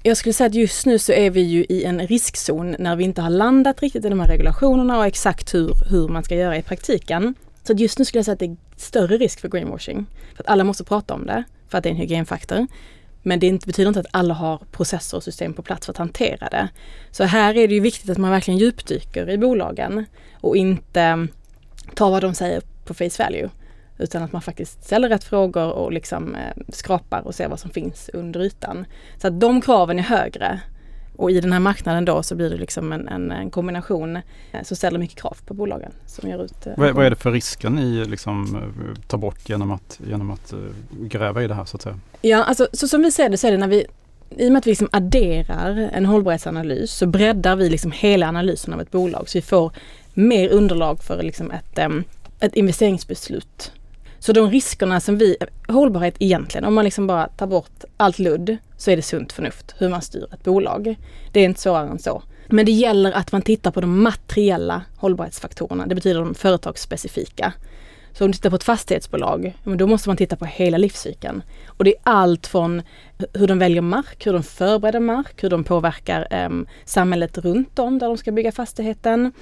Jag 0.02 0.16
skulle 0.16 0.32
säga 0.32 0.46
att 0.46 0.54
just 0.54 0.86
nu 0.86 0.98
så 0.98 1.12
är 1.12 1.30
vi 1.30 1.40
ju 1.40 1.64
i 1.68 1.84
en 1.84 2.06
riskzon 2.06 2.76
när 2.78 2.96
vi 2.96 3.04
inte 3.04 3.22
har 3.22 3.30
landat 3.30 3.82
riktigt 3.82 4.04
i 4.04 4.08
de 4.08 4.20
här 4.20 4.28
regulationerna 4.28 4.98
och 4.98 5.06
exakt 5.06 5.54
hur, 5.54 5.72
hur 5.90 6.08
man 6.08 6.24
ska 6.24 6.34
göra 6.34 6.56
i 6.56 6.62
praktiken. 6.62 7.34
Så 7.62 7.72
just 7.72 7.98
nu 7.98 8.04
skulle 8.04 8.18
jag 8.18 8.24
säga 8.24 8.32
att 8.32 8.38
det 8.38 8.46
är 8.46 8.56
större 8.76 9.16
risk 9.16 9.40
för 9.40 9.48
greenwashing. 9.48 10.06
För 10.34 10.42
att 10.42 10.48
alla 10.48 10.64
måste 10.64 10.84
prata 10.84 11.14
om 11.14 11.26
det 11.26 11.44
för 11.68 11.78
att 11.78 11.84
det 11.84 11.88
är 11.88 11.90
en 11.90 11.96
hygienfaktor. 11.96 12.66
Men 13.28 13.40
det 13.40 13.66
betyder 13.66 13.88
inte 13.88 14.00
att 14.00 14.06
alla 14.10 14.34
har 14.34 14.58
processer 14.72 15.16
och 15.16 15.22
system 15.22 15.54
på 15.54 15.62
plats 15.62 15.86
för 15.86 15.92
att 15.92 15.98
hantera 15.98 16.48
det. 16.48 16.68
Så 17.10 17.24
här 17.24 17.56
är 17.56 17.68
det 17.68 17.74
ju 17.74 17.80
viktigt 17.80 18.10
att 18.10 18.18
man 18.18 18.30
verkligen 18.30 18.58
djupdyker 18.58 19.30
i 19.30 19.38
bolagen 19.38 20.04
och 20.40 20.56
inte 20.56 21.00
mm, 21.00 21.28
tar 21.94 22.10
vad 22.10 22.22
de 22.22 22.34
säger 22.34 22.62
på 22.84 22.94
face 22.94 23.24
value. 23.24 23.50
Utan 23.98 24.22
att 24.22 24.32
man 24.32 24.42
faktiskt 24.42 24.84
ställer 24.84 25.08
rätt 25.08 25.24
frågor 25.24 25.70
och 25.70 25.92
liksom 25.92 26.34
eh, 26.34 26.62
skrapar 26.68 27.20
och 27.26 27.34
ser 27.34 27.48
vad 27.48 27.60
som 27.60 27.70
finns 27.70 28.10
under 28.12 28.40
ytan. 28.40 28.84
Så 29.18 29.28
att 29.28 29.40
de 29.40 29.60
kraven 29.60 29.98
är 29.98 30.02
högre. 30.02 30.60
Och 31.18 31.30
i 31.30 31.40
den 31.40 31.52
här 31.52 31.60
marknaden 31.60 32.04
då 32.04 32.22
så 32.22 32.34
blir 32.34 32.50
det 32.50 32.56
liksom 32.56 32.92
en, 32.92 33.08
en, 33.08 33.30
en 33.30 33.50
kombination 33.50 34.16
eh, 34.16 34.62
som 34.62 34.76
ställer 34.76 34.98
mycket 34.98 35.18
krav 35.18 35.36
på 35.46 35.54
bolagen. 35.54 35.92
Som 36.06 36.30
gör 36.30 36.44
ut, 36.44 36.66
eh, 36.66 36.72
vad, 36.76 36.94
vad, 36.94 37.06
är 37.06 37.10
det 37.10 37.16
för 37.16 37.32
risker 37.32 37.70
ni 37.70 38.04
liksom 38.04 38.56
eh, 38.56 39.00
tar 39.06 39.18
bort 39.18 39.48
genom 39.48 39.70
att, 39.70 40.00
genom 40.06 40.30
att 40.30 40.54
gräva 40.90 41.42
i 41.42 41.46
det 41.46 41.54
här 41.54 41.64
så 41.64 41.76
att 41.76 41.82
säga? 41.82 41.98
Ja, 42.22 42.44
alltså 42.44 42.68
så 42.72 42.88
som 42.88 43.02
vi 43.02 43.10
ser 43.10 43.28
det 43.28 43.36
så 43.36 43.46
är 43.46 43.50
det 43.50 43.58
när 43.58 43.68
vi 43.68 43.86
i 44.30 44.48
och 44.48 44.52
med 44.52 44.58
att 44.58 44.66
vi 44.66 44.70
liksom 44.70 44.88
adderar 44.92 45.90
en 45.92 46.06
hållbarhetsanalys 46.06 46.92
så 46.92 47.06
breddar 47.06 47.56
vi 47.56 47.70
liksom 47.70 47.92
hela 47.92 48.28
analysen 48.28 48.74
av 48.74 48.80
ett 48.80 48.90
bolag 48.90 49.28
så 49.28 49.38
vi 49.38 49.42
får 49.42 49.72
mer 50.14 50.48
underlag 50.48 51.02
för 51.02 51.22
liksom 51.22 51.50
ett, 51.50 51.78
ett 52.40 52.54
investeringsbeslut 52.54 53.72
så 54.18 54.32
de 54.32 54.50
riskerna 54.50 55.00
som 55.00 55.18
vi, 55.18 55.36
hållbarhet 55.68 56.14
egentligen, 56.18 56.64
om 56.64 56.74
man 56.74 56.84
liksom 56.84 57.06
bara 57.06 57.28
tar 57.28 57.46
bort 57.46 57.84
allt 57.96 58.18
ludd 58.18 58.56
så 58.76 58.90
är 58.90 58.96
det 58.96 59.02
sunt 59.02 59.32
förnuft 59.32 59.74
hur 59.78 59.88
man 59.88 60.02
styr 60.02 60.26
ett 60.32 60.44
bolag. 60.44 60.96
Det 61.32 61.40
är 61.40 61.44
inte 61.44 61.60
svårare 61.60 61.88
än 61.88 61.98
så. 61.98 62.22
Men 62.46 62.66
det 62.66 62.72
gäller 62.72 63.12
att 63.12 63.32
man 63.32 63.42
tittar 63.42 63.70
på 63.70 63.80
de 63.80 64.02
materiella 64.02 64.82
hållbarhetsfaktorerna, 64.96 65.86
det 65.86 65.94
betyder 65.94 66.20
de 66.20 66.34
företagsspecifika. 66.34 67.52
Så 68.12 68.24
om 68.24 68.30
du 68.30 68.36
tittar 68.36 68.50
på 68.50 68.56
ett 68.56 68.64
fastighetsbolag, 68.64 69.58
då 69.64 69.86
måste 69.86 70.08
man 70.08 70.16
titta 70.16 70.36
på 70.36 70.44
hela 70.44 70.78
livscykeln. 70.78 71.42
Och 71.66 71.84
det 71.84 71.90
är 71.90 72.00
allt 72.02 72.46
från 72.46 72.82
hur 73.34 73.46
de 73.46 73.58
väljer 73.58 73.82
mark, 73.82 74.26
hur 74.26 74.32
de 74.32 74.42
förbereder 74.42 75.00
mark, 75.00 75.44
hur 75.44 75.50
de 75.50 75.64
påverkar 75.64 76.26
eh, 76.30 76.50
samhället 76.84 77.38
runt 77.38 77.78
om 77.78 77.98
där 77.98 78.06
de 78.06 78.16
ska 78.16 78.32
bygga 78.32 78.52
fastigheten, 78.52 79.32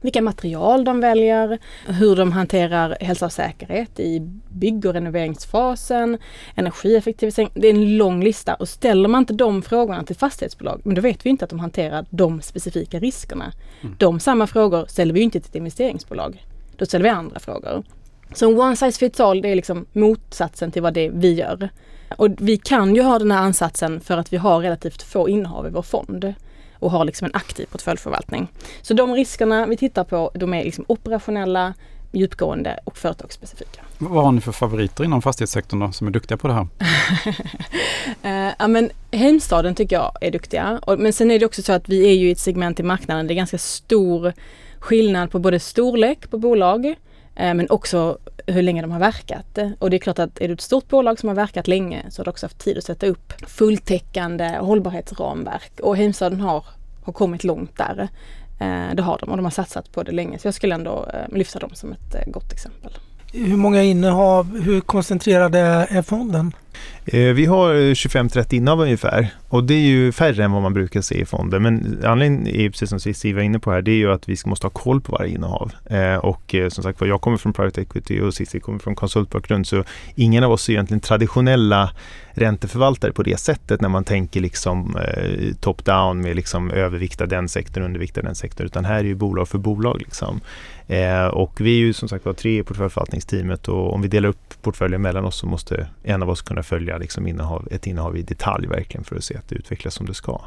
vilka 0.00 0.22
material 0.22 0.84
de 0.84 1.00
väljer, 1.00 1.58
hur 1.86 2.16
de 2.16 2.32
hanterar 2.32 2.96
hälsa 3.00 3.26
och 3.26 3.32
säkerhet 3.32 4.00
i 4.00 4.20
bygg 4.48 4.86
och 4.86 4.92
renoveringsfasen, 4.92 6.18
energieffektivisering. 6.54 7.50
Det 7.54 7.68
är 7.68 7.74
en 7.74 7.96
lång 7.96 8.24
lista 8.24 8.54
och 8.54 8.68
ställer 8.68 9.08
man 9.08 9.22
inte 9.22 9.32
de 9.32 9.62
frågorna 9.62 10.04
till 10.04 10.16
fastighetsbolag, 10.16 10.80
men 10.84 10.94
då 10.94 11.00
vet 11.00 11.26
vi 11.26 11.30
inte 11.30 11.44
att 11.44 11.50
de 11.50 11.60
hanterar 11.60 12.06
de 12.10 12.42
specifika 12.42 12.98
riskerna. 12.98 13.52
Mm. 13.80 13.94
De 13.98 14.20
samma 14.20 14.46
frågor 14.46 14.86
ställer 14.88 15.14
vi 15.14 15.20
inte 15.20 15.40
till 15.40 15.48
ett 15.48 15.54
investeringsbolag. 15.54 16.46
Då 16.76 16.86
ställer 16.86 17.02
vi 17.02 17.10
andra 17.10 17.40
frågor. 17.40 17.82
Så 18.34 18.60
one 18.60 18.76
size 18.76 18.98
fits 18.98 19.20
all, 19.20 19.42
det 19.42 19.48
är 19.48 19.56
liksom 19.56 19.86
motsatsen 19.92 20.70
till 20.70 20.82
vad 20.82 20.94
det 20.94 21.06
är 21.06 21.10
vi 21.10 21.34
gör. 21.34 21.68
Och 22.16 22.28
vi 22.38 22.56
kan 22.56 22.94
ju 22.94 23.02
ha 23.02 23.18
den 23.18 23.30
här 23.30 23.42
ansatsen 23.42 24.00
för 24.00 24.18
att 24.18 24.32
vi 24.32 24.36
har 24.36 24.60
relativt 24.60 25.02
få 25.02 25.28
innehav 25.28 25.66
i 25.66 25.70
vår 25.70 25.82
fond 25.82 26.34
och 26.80 26.90
har 26.90 27.04
liksom 27.04 27.24
en 27.24 27.34
aktiv 27.34 27.66
portföljförvaltning. 27.66 28.48
Så 28.82 28.94
de 28.94 29.14
riskerna 29.14 29.66
vi 29.66 29.76
tittar 29.76 30.04
på, 30.04 30.30
de 30.34 30.54
är 30.54 30.64
liksom 30.64 30.84
operationella, 30.88 31.74
djupgående 32.12 32.78
och 32.84 32.98
företagsspecifika. 32.98 33.80
Vad 33.98 34.24
har 34.24 34.32
ni 34.32 34.40
för 34.40 34.52
favoriter 34.52 35.04
inom 35.04 35.22
fastighetssektorn 35.22 35.80
då, 35.80 35.92
som 35.92 36.06
är 36.06 36.10
duktiga 36.10 36.38
på 36.38 36.48
det 36.48 36.54
här? 36.54 36.66
uh, 38.24 38.54
ja 38.58 38.68
men 38.68 38.90
Heimstaden 39.12 39.74
tycker 39.74 39.96
jag 39.96 40.12
är 40.20 40.30
duktiga. 40.30 40.80
Men 40.98 41.12
sen 41.12 41.30
är 41.30 41.38
det 41.38 41.46
också 41.46 41.62
så 41.62 41.72
att 41.72 41.88
vi 41.88 42.08
är 42.08 42.14
ju 42.14 42.28
i 42.28 42.32
ett 42.32 42.38
segment 42.38 42.80
i 42.80 42.82
marknaden, 42.82 43.26
det 43.26 43.34
är 43.34 43.36
ganska 43.36 43.58
stor 43.58 44.32
skillnad 44.78 45.30
på 45.30 45.38
både 45.38 45.60
storlek 45.60 46.30
på 46.30 46.38
bolag 46.38 46.86
uh, 46.86 46.94
men 47.34 47.70
också 47.70 48.18
hur 48.52 48.62
länge 48.62 48.82
de 48.82 48.90
har 48.90 49.00
verkat. 49.00 49.58
Och 49.78 49.90
det 49.90 49.96
är 49.96 49.98
klart 49.98 50.18
att 50.18 50.40
är 50.40 50.48
du 50.48 50.54
ett 50.54 50.60
stort 50.60 50.88
bolag 50.88 51.18
som 51.18 51.28
har 51.28 51.36
verkat 51.36 51.68
länge 51.68 52.04
så 52.10 52.20
har 52.20 52.24
du 52.24 52.30
också 52.30 52.46
haft 52.46 52.58
tid 52.58 52.78
att 52.78 52.84
sätta 52.84 53.06
upp 53.06 53.32
fulltäckande 53.46 54.58
hållbarhetsramverk 54.60 55.80
och 55.80 55.96
Heimstaden 55.96 56.40
har, 56.40 56.64
har 57.04 57.12
kommit 57.12 57.44
långt 57.44 57.76
där. 57.76 58.08
Eh, 58.60 58.94
det 58.94 59.02
har 59.02 59.18
de 59.18 59.30
och 59.30 59.36
de 59.36 59.44
har 59.44 59.50
satsat 59.50 59.92
på 59.92 60.02
det 60.02 60.12
länge 60.12 60.38
så 60.38 60.46
jag 60.46 60.54
skulle 60.54 60.74
ändå 60.74 61.08
eh, 61.14 61.36
lyfta 61.36 61.58
dem 61.58 61.70
som 61.74 61.92
ett 61.92 62.14
eh, 62.14 62.32
gott 62.32 62.52
exempel. 62.52 62.92
Hur 63.32 63.56
många 63.56 63.82
innehav, 63.82 64.60
hur 64.60 64.80
koncentrerade 64.80 65.58
är 65.90 66.02
fonden? 66.02 66.52
Eh, 67.04 67.34
vi 67.34 67.46
har 67.46 67.74
eh, 67.74 67.78
25-30 67.78 68.54
innehav 68.54 68.80
ungefär 68.80 69.28
och 69.48 69.64
det 69.64 69.74
är 69.74 69.88
ju 69.88 70.12
färre 70.12 70.44
än 70.44 70.52
vad 70.52 70.62
man 70.62 70.74
brukar 70.74 71.00
se 71.00 71.20
i 71.20 71.24
fonder. 71.24 71.58
Men 71.58 72.02
anledningen 72.04 72.46
är 72.46 72.70
precis 72.70 72.90
som 72.90 73.00
Cissi 73.00 73.32
var 73.32 73.42
inne 73.42 73.58
på 73.58 73.70
här, 73.70 73.82
det 73.82 73.90
är 73.90 73.96
ju 73.96 74.12
att 74.12 74.28
vi 74.28 74.36
måste 74.46 74.66
ha 74.66 74.70
koll 74.70 75.00
på 75.00 75.12
varje 75.12 75.34
innehav. 75.34 75.72
Eh, 75.90 76.14
och 76.14 76.54
som 76.68 76.84
sagt 76.84 77.00
jag 77.00 77.20
kommer 77.20 77.36
från 77.36 77.52
private 77.52 77.80
equity 77.80 78.20
och 78.20 78.34
Cissi 78.34 78.60
kommer 78.60 78.78
från 78.78 78.94
konsultbakgrund 78.94 79.66
så 79.66 79.84
ingen 80.14 80.44
av 80.44 80.52
oss 80.52 80.68
är 80.68 80.72
egentligen 80.72 81.00
traditionella 81.00 81.90
ränteförvaltare 82.32 83.12
på 83.12 83.22
det 83.22 83.40
sättet 83.40 83.80
när 83.80 83.88
man 83.88 84.04
tänker 84.04 84.40
liksom 84.40 84.98
top-down 85.60 86.22
med 86.22 86.36
liksom 86.36 86.70
övervikta 86.70 87.26
den 87.26 87.48
sektorn, 87.48 87.84
undervikta 87.84 88.22
den 88.22 88.34
sektorn. 88.34 88.66
Utan 88.66 88.84
här 88.84 88.98
är 88.98 89.04
ju 89.04 89.14
bolag 89.14 89.48
för 89.48 89.58
bolag. 89.58 89.98
Liksom. 89.98 90.40
och 91.32 91.60
vi 91.60 91.70
är 91.70 91.78
ju 91.78 91.92
som 91.92 92.08
sagt 92.08 92.24
var 92.24 92.32
tre 92.32 92.58
i 92.58 92.62
portföljförvaltningsteamet 92.62 93.68
och 93.68 93.94
om 93.94 94.02
vi 94.02 94.08
delar 94.08 94.28
upp 94.28 94.62
portföljen 94.62 95.02
mellan 95.02 95.24
oss 95.24 95.36
så 95.36 95.46
måste 95.46 95.86
en 96.02 96.22
av 96.22 96.30
oss 96.30 96.42
kunna 96.42 96.59
följa 96.62 96.98
liksom 96.98 97.26
innehav, 97.26 97.68
ett 97.70 97.86
innehav 97.86 98.16
i 98.16 98.22
detalj 98.22 98.66
verkligen 98.66 99.04
för 99.04 99.16
att 99.16 99.24
se 99.24 99.36
att 99.36 99.48
det 99.48 99.54
utvecklas 99.54 99.94
som 99.94 100.06
det 100.06 100.14
ska. 100.14 100.40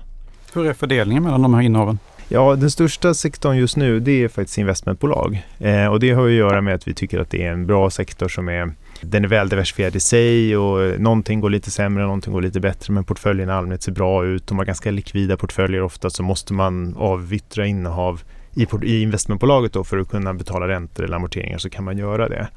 Hur 0.53 0.65
är 0.65 0.73
fördelningen 0.73 1.23
mellan 1.23 1.41
de 1.41 1.53
här 1.53 1.61
innehaven? 1.61 1.99
Ja, 2.27 2.55
den 2.55 2.71
största 2.71 3.13
sektorn 3.13 3.57
just 3.57 3.77
nu 3.77 3.99
det 3.99 4.23
är 4.23 4.27
faktiskt 4.27 4.57
investmentbolag. 4.57 5.43
Eh, 5.59 5.87
och 5.87 5.99
det 5.99 6.11
har 6.11 6.25
att 6.25 6.31
göra 6.31 6.61
med 6.61 6.75
att 6.75 6.87
vi 6.87 6.93
tycker 6.93 7.19
att 7.19 7.29
det 7.29 7.43
är 7.43 7.51
en 7.51 7.65
bra 7.67 7.89
sektor 7.89 8.27
som 8.27 8.49
är 8.49 8.73
den 9.01 9.23
är 9.23 9.27
väl 9.27 9.49
diversifierad 9.49 9.95
i 9.95 9.99
sig 9.99 10.57
och 10.57 11.01
någonting 11.01 11.39
går 11.39 11.49
lite 11.49 11.71
sämre, 11.71 12.03
någonting 12.03 12.33
går 12.33 12.41
lite 12.41 12.59
bättre 12.59 12.93
men 12.93 13.03
portföljen 13.03 13.49
i 13.49 13.51
allmänhet 13.51 13.83
ser 13.83 13.91
bra 13.91 14.25
ut. 14.25 14.47
De 14.47 14.57
har 14.57 14.65
ganska 14.65 14.91
likvida 14.91 15.37
portföljer 15.37 15.81
ofta 15.81 16.09
så 16.09 16.23
måste 16.23 16.53
man 16.53 16.95
avyttra 16.97 17.65
innehav 17.65 18.21
i, 18.55 18.67
i 18.83 19.01
investmentbolaget 19.01 19.73
då 19.73 19.83
för 19.83 19.97
att 19.97 20.09
kunna 20.09 20.33
betala 20.33 20.67
räntor 20.67 21.03
eller 21.03 21.15
amorteringar 21.15 21.57
så 21.57 21.69
kan 21.69 21.83
man 21.83 21.97
göra 21.97 22.29
det. 22.29 22.47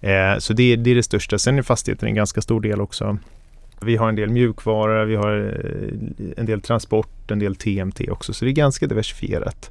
Eh, 0.00 0.38
så 0.38 0.52
det, 0.52 0.76
det, 0.76 0.90
är 0.90 0.94
det 0.94 1.02
största. 1.02 1.38
Sen 1.38 1.58
är 1.58 1.62
fastigheten 1.62 2.08
en 2.08 2.14
ganska 2.14 2.40
stor 2.40 2.60
del 2.60 2.80
också. 2.80 3.18
Vi 3.80 3.96
har 3.96 4.08
en 4.08 4.16
del 4.16 4.30
mjukvara, 4.30 5.04
vi 5.04 5.16
har 5.16 5.38
eh, 5.38 6.24
en 6.36 6.46
del 6.46 6.60
transport, 6.60 7.30
en 7.30 7.38
del 7.38 7.56
TMT 7.56 8.10
också, 8.10 8.32
så 8.32 8.44
det 8.44 8.50
är 8.50 8.52
ganska 8.52 8.86
diversifierat. 8.86 9.70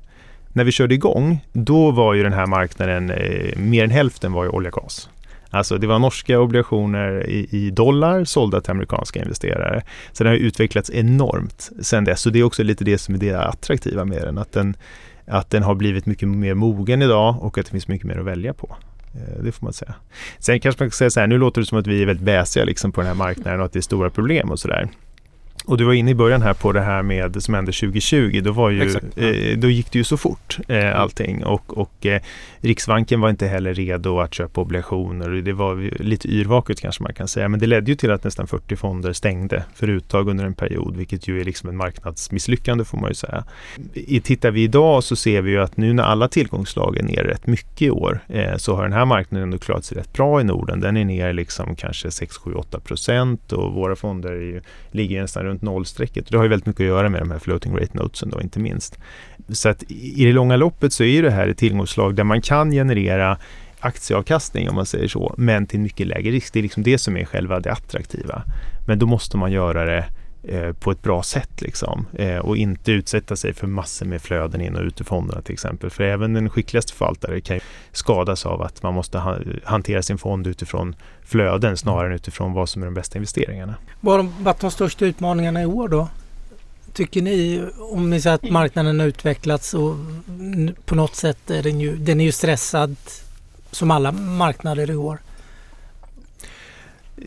När 0.53 0.63
vi 0.63 0.71
körde 0.71 0.95
igång, 0.95 1.45
då 1.53 1.91
var 1.91 2.13
ju 2.13 2.23
den 2.23 2.33
här 2.33 2.45
marknaden, 2.45 3.09
eh, 3.09 3.57
mer 3.57 3.83
än 3.83 3.89
hälften 3.89 4.33
var 4.33 4.43
ju 4.43 4.49
olja 4.49 4.69
och 4.69 4.83
gas. 4.83 5.09
Alltså 5.51 5.77
det 5.77 5.87
var 5.87 5.99
norska 5.99 6.39
obligationer 6.39 7.29
i, 7.29 7.47
i, 7.51 7.69
dollar 7.71 8.23
sålda 8.23 8.61
till 8.61 8.71
amerikanska 8.71 9.19
investerare. 9.19 9.81
Så 10.11 10.23
den 10.23 10.33
har 10.33 10.37
utvecklats 10.37 10.91
enormt 10.93 11.69
sen 11.81 12.03
dess. 12.03 12.21
Så 12.21 12.29
det 12.29 12.39
är 12.39 12.43
också 12.43 12.63
lite 12.63 12.83
det 12.83 12.97
som 12.97 13.15
är 13.15 13.19
det 13.19 13.39
attraktiva 13.39 14.05
med 14.05 14.21
den. 14.21 14.37
Att 14.37 14.51
den, 14.51 14.75
att 15.27 15.49
den 15.49 15.63
har 15.63 15.75
blivit 15.75 16.05
mycket 16.05 16.27
mer 16.27 16.53
mogen 16.53 17.01
idag 17.01 17.35
och 17.39 17.57
att 17.57 17.65
det 17.65 17.71
finns 17.71 17.87
mycket 17.87 18.07
mer 18.07 18.17
att 18.17 18.25
välja 18.25 18.53
på. 18.53 18.75
Eh, 19.15 19.43
det 19.43 19.51
får 19.51 19.65
man 19.65 19.73
säga. 19.73 19.95
Sen 20.39 20.59
kanske 20.59 20.83
man 20.83 20.89
kan 20.89 20.95
säga 20.95 21.09
så 21.09 21.19
här, 21.19 21.27
nu 21.27 21.37
låter 21.37 21.61
det 21.61 21.67
som 21.67 21.77
att 21.77 21.87
vi 21.87 22.01
är 22.01 22.05
väldigt 22.05 22.27
väsiga 22.27 22.65
liksom 22.65 22.91
på 22.91 23.01
den 23.01 23.07
här 23.07 23.15
marknaden 23.15 23.59
och 23.59 23.65
att 23.65 23.73
det 23.73 23.79
är 23.79 23.81
stora 23.81 24.09
problem 24.09 24.51
och 24.51 24.59
sådär. 24.59 24.89
Och 25.69 25.77
du 25.77 25.83
var 25.83 25.93
inne 25.93 26.11
i 26.11 26.15
början 26.15 26.41
här 26.41 26.53
på 26.53 26.71
det 26.71 26.81
här 26.81 27.03
med 27.03 27.43
som 27.43 27.53
hände 27.53 27.71
2020. 27.71 28.41
Då, 28.43 28.51
var 28.51 28.69
ju, 28.69 28.83
Exakt, 28.83 29.05
ja. 29.15 29.23
eh, 29.23 29.57
då 29.57 29.69
gick 29.69 29.91
det 29.91 29.97
ju 29.97 30.03
så 30.03 30.17
fort 30.17 30.57
eh, 30.67 30.99
allting 30.99 31.45
och, 31.45 31.77
och 31.77 32.05
eh, 32.05 32.21
Riksbanken 32.61 33.21
var 33.21 33.29
inte 33.29 33.47
heller 33.47 33.73
redo 33.73 34.19
att 34.19 34.33
köpa 34.33 34.61
obligationer. 34.61 35.29
Det 35.29 35.53
var 35.53 36.01
lite 36.03 36.27
yrvaket 36.27 36.81
kanske 36.81 37.03
man 37.03 37.13
kan 37.13 37.27
säga. 37.27 37.49
Men 37.49 37.59
det 37.59 37.67
ledde 37.67 37.91
ju 37.91 37.95
till 37.95 38.11
att 38.11 38.23
nästan 38.23 38.47
40 38.47 38.75
fonder 38.75 39.13
stängde 39.13 39.63
för 39.75 39.89
uttag 39.89 40.29
under 40.29 40.45
en 40.45 40.53
period, 40.53 40.97
vilket 40.97 41.27
ju 41.27 41.39
är 41.41 41.45
liksom 41.45 41.69
en 41.69 41.77
marknadsmisslyckande 41.77 42.85
får 42.85 42.97
man 42.97 43.09
ju 43.09 43.15
säga. 43.15 43.43
I, 43.93 44.21
tittar 44.21 44.51
vi 44.51 44.63
idag 44.63 45.03
så 45.03 45.15
ser 45.15 45.41
vi 45.41 45.51
ju 45.51 45.61
att 45.61 45.77
nu 45.77 45.93
när 45.93 46.03
alla 46.03 46.27
tillgångslag 46.27 46.97
är 46.97 47.03
ner 47.03 47.23
rätt 47.23 47.47
mycket 47.47 47.81
i 47.81 47.91
år 47.91 48.19
eh, 48.27 48.55
så 48.57 48.75
har 48.75 48.83
den 48.83 48.93
här 48.93 49.05
marknaden 49.05 49.43
ändå 49.43 49.57
klarat 49.57 49.85
sig 49.85 49.97
rätt 49.97 50.13
bra 50.13 50.41
i 50.41 50.43
Norden. 50.43 50.79
Den 50.79 50.97
är 50.97 51.05
ner 51.05 51.33
liksom 51.33 51.75
kanske 51.75 52.11
6, 52.11 52.37
7, 52.37 52.53
8 52.53 52.79
procent 52.79 53.53
och 53.53 53.73
våra 53.73 53.95
fonder 53.95 54.31
är 54.31 54.41
ju, 54.41 54.61
ligger 54.91 55.21
nästan 55.21 55.43
runt 55.43 55.58
nollstrecket. 55.61 56.27
Det 56.27 56.37
har 56.37 56.43
ju 56.43 56.49
väldigt 56.49 56.65
mycket 56.65 56.81
att 56.81 56.87
göra 56.87 57.09
med 57.09 57.21
de 57.21 57.31
här 57.31 57.39
floating 57.39 57.77
rate 57.77 57.97
notesen 57.97 58.29
då 58.29 58.41
inte 58.41 58.59
minst. 58.59 58.99
Så 59.49 59.69
att 59.69 59.83
i 59.91 60.25
det 60.25 60.31
långa 60.31 60.55
loppet 60.55 60.93
så 60.93 61.03
är 61.03 61.23
det 61.23 61.31
här 61.31 61.47
ett 61.47 61.57
tillgångsslag 61.57 62.15
där 62.15 62.23
man 62.23 62.41
kan 62.41 62.71
generera 62.71 63.37
aktieavkastning 63.79 64.69
om 64.69 64.75
man 64.75 64.85
säger 64.85 65.07
så, 65.07 65.35
men 65.37 65.67
till 65.67 65.79
mycket 65.79 66.07
lägre 66.07 66.31
risk. 66.31 66.53
Det 66.53 66.59
är 66.59 66.63
liksom 66.63 66.83
det 66.83 66.97
som 66.97 67.17
är 67.17 67.25
själva 67.25 67.59
det 67.59 67.71
attraktiva. 67.71 68.43
Men 68.87 68.99
då 68.99 69.05
måste 69.05 69.37
man 69.37 69.51
göra 69.51 69.85
det 69.85 70.05
eh, 70.43 70.73
på 70.73 70.91
ett 70.91 71.01
bra 71.01 71.23
sätt 71.23 71.61
liksom. 71.61 72.05
Eh, 72.13 72.37
och 72.37 72.57
inte 72.57 72.91
utsätta 72.91 73.35
sig 73.35 73.53
för 73.53 73.67
massor 73.67 74.05
med 74.05 74.21
flöden 74.21 74.61
in 74.61 74.75
och 74.75 74.83
ut 74.83 75.01
ur 75.01 75.05
fonderna 75.05 75.41
till 75.41 75.53
exempel. 75.53 75.89
För 75.89 76.03
även 76.03 76.33
den 76.33 76.49
skickligaste 76.49 76.93
förvaltare 76.93 77.41
kan 77.41 77.59
skadas 77.91 78.45
av 78.45 78.61
att 78.61 78.83
man 78.83 78.93
måste 78.93 79.17
ha, 79.17 79.37
hantera 79.63 80.01
sin 80.01 80.17
fond 80.17 80.47
utifrån 80.47 80.95
flöden 81.23 81.77
snarare 81.77 82.07
än 82.07 82.13
utifrån 82.13 82.53
vad 82.53 82.69
som 82.69 82.81
är 82.81 82.85
de 82.85 82.93
bästa 82.93 83.17
investeringarna. 83.17 83.75
Vad 83.99 84.25
har 84.25 84.31
varit 84.43 84.59
de 84.59 84.71
största 84.71 85.05
utmaningarna 85.05 85.61
i 85.61 85.65
år 85.65 85.87
då? 85.87 86.07
Tycker 86.93 87.21
ni, 87.21 87.63
om 87.77 88.09
ni 88.09 88.21
säger 88.21 88.35
att 88.35 88.49
marknaden 88.49 88.99
har 88.99 89.07
utvecklats 89.07 89.73
och 89.73 89.95
på 90.85 90.95
något 90.95 91.15
sätt 91.15 91.49
är 91.49 91.63
den 91.63 91.79
ju, 91.79 91.95
den 91.95 92.21
är 92.21 92.25
ju 92.25 92.31
stressad 92.31 92.95
som 93.71 93.91
alla 93.91 94.11
marknader 94.11 94.91
i 94.91 94.95
år. 94.95 95.17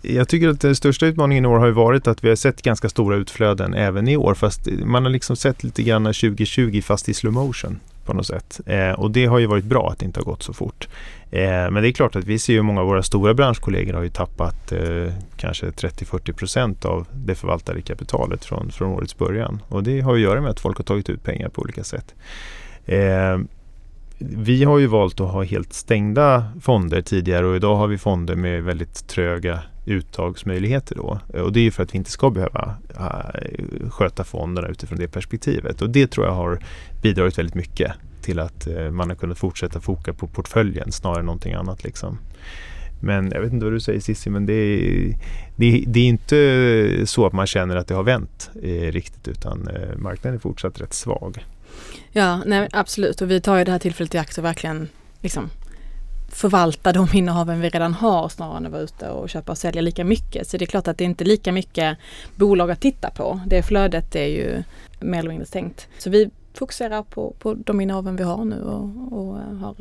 Jag 0.02 0.28
tycker 0.28 0.48
att 0.48 0.60
den 0.60 0.76
största 0.76 1.06
utmaningen 1.06 1.44
i 1.44 1.48
år 1.48 1.58
har 1.58 1.70
varit 1.70 2.06
att 2.06 2.24
vi 2.24 2.28
har 2.28 2.36
sett 2.36 2.62
ganska 2.62 2.88
stora 2.88 3.16
utflöden 3.16 3.74
även 3.74 4.08
i 4.08 4.16
år. 4.16 4.34
Fast 4.34 4.68
man 4.84 5.04
har 5.04 5.10
liksom 5.10 5.36
sett 5.36 5.64
lite 5.64 5.82
grann 5.82 6.04
2020 6.04 6.80
fast 6.82 7.08
i 7.08 7.14
slow 7.14 7.32
motion 7.32 7.80
på 8.04 8.12
något 8.12 8.26
sätt. 8.26 8.60
Eh, 8.66 8.90
och 8.90 9.10
det 9.10 9.26
har 9.26 9.38
ju 9.38 9.46
varit 9.46 9.64
bra 9.64 9.90
att 9.90 9.98
det 9.98 10.04
inte 10.04 10.20
har 10.20 10.24
gått 10.24 10.42
så 10.42 10.52
fort. 10.52 10.88
Eh, 11.30 11.70
men 11.70 11.74
det 11.74 11.88
är 11.88 11.92
klart 11.92 12.16
att 12.16 12.24
vi 12.24 12.38
ser 12.38 12.52
ju 12.52 12.62
många 12.62 12.80
av 12.80 12.86
våra 12.86 13.02
stora 13.02 13.34
branschkollegor 13.34 13.94
har 13.94 14.02
ju 14.02 14.08
tappat 14.08 14.72
eh, 14.72 15.12
kanske 15.36 15.66
30-40 15.66 16.32
procent 16.32 16.84
av 16.84 17.06
det 17.14 17.34
förvaltade 17.34 17.82
kapitalet 17.82 18.44
från, 18.44 18.70
från 18.70 18.88
årets 18.88 19.18
början. 19.18 19.62
Och 19.68 19.82
det 19.82 20.00
har 20.00 20.16
ju 20.16 20.24
att 20.24 20.30
göra 20.30 20.40
med 20.40 20.50
att 20.50 20.60
folk 20.60 20.76
har 20.76 20.84
tagit 20.84 21.10
ut 21.10 21.24
pengar 21.24 21.48
på 21.48 21.62
olika 21.62 21.84
sätt. 21.84 22.14
Eh, 22.86 23.38
vi 24.18 24.64
har 24.64 24.78
ju 24.78 24.86
valt 24.86 25.20
att 25.20 25.30
ha 25.30 25.42
helt 25.42 25.72
stängda 25.72 26.44
fonder 26.60 27.02
tidigare 27.02 27.46
och 27.46 27.56
idag 27.56 27.76
har 27.76 27.86
vi 27.86 27.98
fonder 27.98 28.34
med 28.36 28.62
väldigt 28.62 29.08
tröga 29.08 29.62
uttagsmöjligheter 29.86 30.94
då. 30.94 31.20
Och 31.40 31.52
det 31.52 31.60
är 31.60 31.64
ju 31.64 31.70
för 31.70 31.82
att 31.82 31.94
vi 31.94 31.98
inte 31.98 32.10
ska 32.10 32.30
behöva 32.30 32.74
äh, 32.98 33.88
sköta 33.90 34.24
fonderna 34.24 34.68
utifrån 34.68 34.98
det 34.98 35.08
perspektivet. 35.08 35.82
Och 35.82 35.90
det 35.90 36.06
tror 36.06 36.26
jag 36.26 36.34
har 36.34 36.58
bidragit 37.02 37.38
väldigt 37.38 37.54
mycket 37.54 37.92
till 38.22 38.38
att 38.38 38.66
äh, 38.66 38.90
man 38.90 39.08
har 39.08 39.16
kunnat 39.16 39.38
fortsätta 39.38 39.80
foka 39.80 40.12
på 40.12 40.26
portföljen 40.26 40.92
snarare 40.92 41.20
än 41.20 41.26
någonting 41.26 41.54
annat. 41.54 41.84
Liksom. 41.84 42.18
Men 43.00 43.30
jag 43.30 43.40
vet 43.40 43.52
inte 43.52 43.64
vad 43.64 43.74
du 43.74 43.80
säger 43.80 44.00
Cissi, 44.00 44.30
men 44.30 44.46
det 44.46 44.52
är, 44.52 45.18
det, 45.56 45.84
det 45.86 46.00
är 46.00 46.04
inte 46.04 47.06
så 47.06 47.26
att 47.26 47.32
man 47.32 47.46
känner 47.46 47.76
att 47.76 47.88
det 47.88 47.94
har 47.94 48.02
vänt 48.02 48.50
eh, 48.62 48.92
riktigt 48.92 49.28
utan 49.28 49.68
eh, 49.68 49.96
marknaden 49.96 50.34
är 50.34 50.40
fortsatt 50.40 50.80
rätt 50.80 50.94
svag. 50.94 51.46
Ja, 52.12 52.42
nej, 52.46 52.68
absolut 52.72 53.20
och 53.20 53.30
vi 53.30 53.40
tar 53.40 53.58
ju 53.58 53.64
det 53.64 53.72
här 53.72 53.78
tillfället 53.78 54.14
i 54.14 54.18
akt 54.18 54.38
och 54.38 54.44
verkligen 54.44 54.88
liksom 55.20 55.50
förvalta 56.32 56.92
de 56.92 57.08
innehaven 57.14 57.60
vi 57.60 57.68
redan 57.68 57.94
har 57.94 58.28
snarare 58.28 58.56
än 58.56 58.66
att 58.66 58.72
vara 58.72 58.82
ute 58.82 59.08
och 59.08 59.30
köpa 59.30 59.52
och 59.52 59.58
sälja 59.58 59.82
lika 59.82 60.04
mycket. 60.04 60.48
Så 60.48 60.56
det 60.56 60.64
är 60.64 60.66
klart 60.66 60.88
att 60.88 60.98
det 60.98 61.04
inte 61.04 61.24
är 61.24 61.26
lika 61.26 61.52
mycket 61.52 61.98
bolag 62.36 62.70
att 62.70 62.80
titta 62.80 63.10
på. 63.10 63.40
Det 63.46 63.62
flödet 63.62 64.16
är 64.16 64.26
ju 64.26 64.62
mer 65.00 65.18
eller 65.18 65.30
mindre 65.30 65.46
stängt. 65.46 65.88
Så 65.98 66.10
vi 66.10 66.30
fokuserar 66.54 67.02
på, 67.02 67.34
på 67.38 67.54
de 67.54 67.80
innehaven 67.80 68.16
vi 68.16 68.22
har 68.22 68.44
nu 68.44 68.62
och, 68.62 69.18
och 69.18 69.36
har 69.60 69.74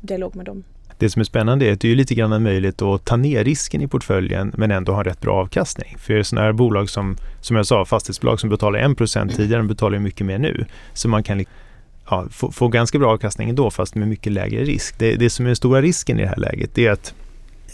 dialog 0.00 0.36
med 0.36 0.46
dem. 0.46 0.64
Det 0.98 1.10
som 1.10 1.20
är 1.20 1.24
spännande 1.24 1.66
är 1.66 1.72
att 1.72 1.80
det 1.80 1.92
är 1.92 1.96
lite 1.96 2.14
grann 2.14 2.42
möjligt 2.42 2.82
att 2.82 3.04
ta 3.04 3.16
ner 3.16 3.44
risken 3.44 3.80
i 3.80 3.88
portföljen 3.88 4.52
men 4.56 4.70
ändå 4.70 4.92
ha 4.92 5.02
rätt 5.02 5.20
bra 5.20 5.34
avkastning. 5.34 5.96
För 5.98 6.22
sådana 6.22 6.46
här 6.46 6.52
bolag 6.52 6.90
som, 6.90 7.16
som 7.40 7.56
jag 7.56 7.66
sa, 7.66 7.84
fastighetsbolag 7.84 8.40
som 8.40 8.50
betalar 8.50 8.78
1% 8.78 9.36
tidigare, 9.36 9.62
betalar 9.62 9.98
mycket 9.98 10.26
mer 10.26 10.38
nu. 10.38 10.64
Så 10.94 11.08
man 11.08 11.22
kan 11.22 11.44
ja, 12.10 12.26
få, 12.30 12.52
få, 12.52 12.68
ganska 12.68 12.98
bra 12.98 13.12
avkastning 13.12 13.48
ändå 13.48 13.70
fast 13.70 13.94
med 13.94 14.08
mycket 14.08 14.32
lägre 14.32 14.64
risk. 14.64 14.98
Det, 14.98 15.14
det 15.16 15.30
som 15.30 15.44
är 15.44 15.48
den 15.48 15.56
stora 15.56 15.82
risken 15.82 16.18
i 16.18 16.22
det 16.22 16.28
här 16.28 16.36
läget 16.36 16.70
det 16.74 16.86
är 16.86 16.90
att 16.90 17.14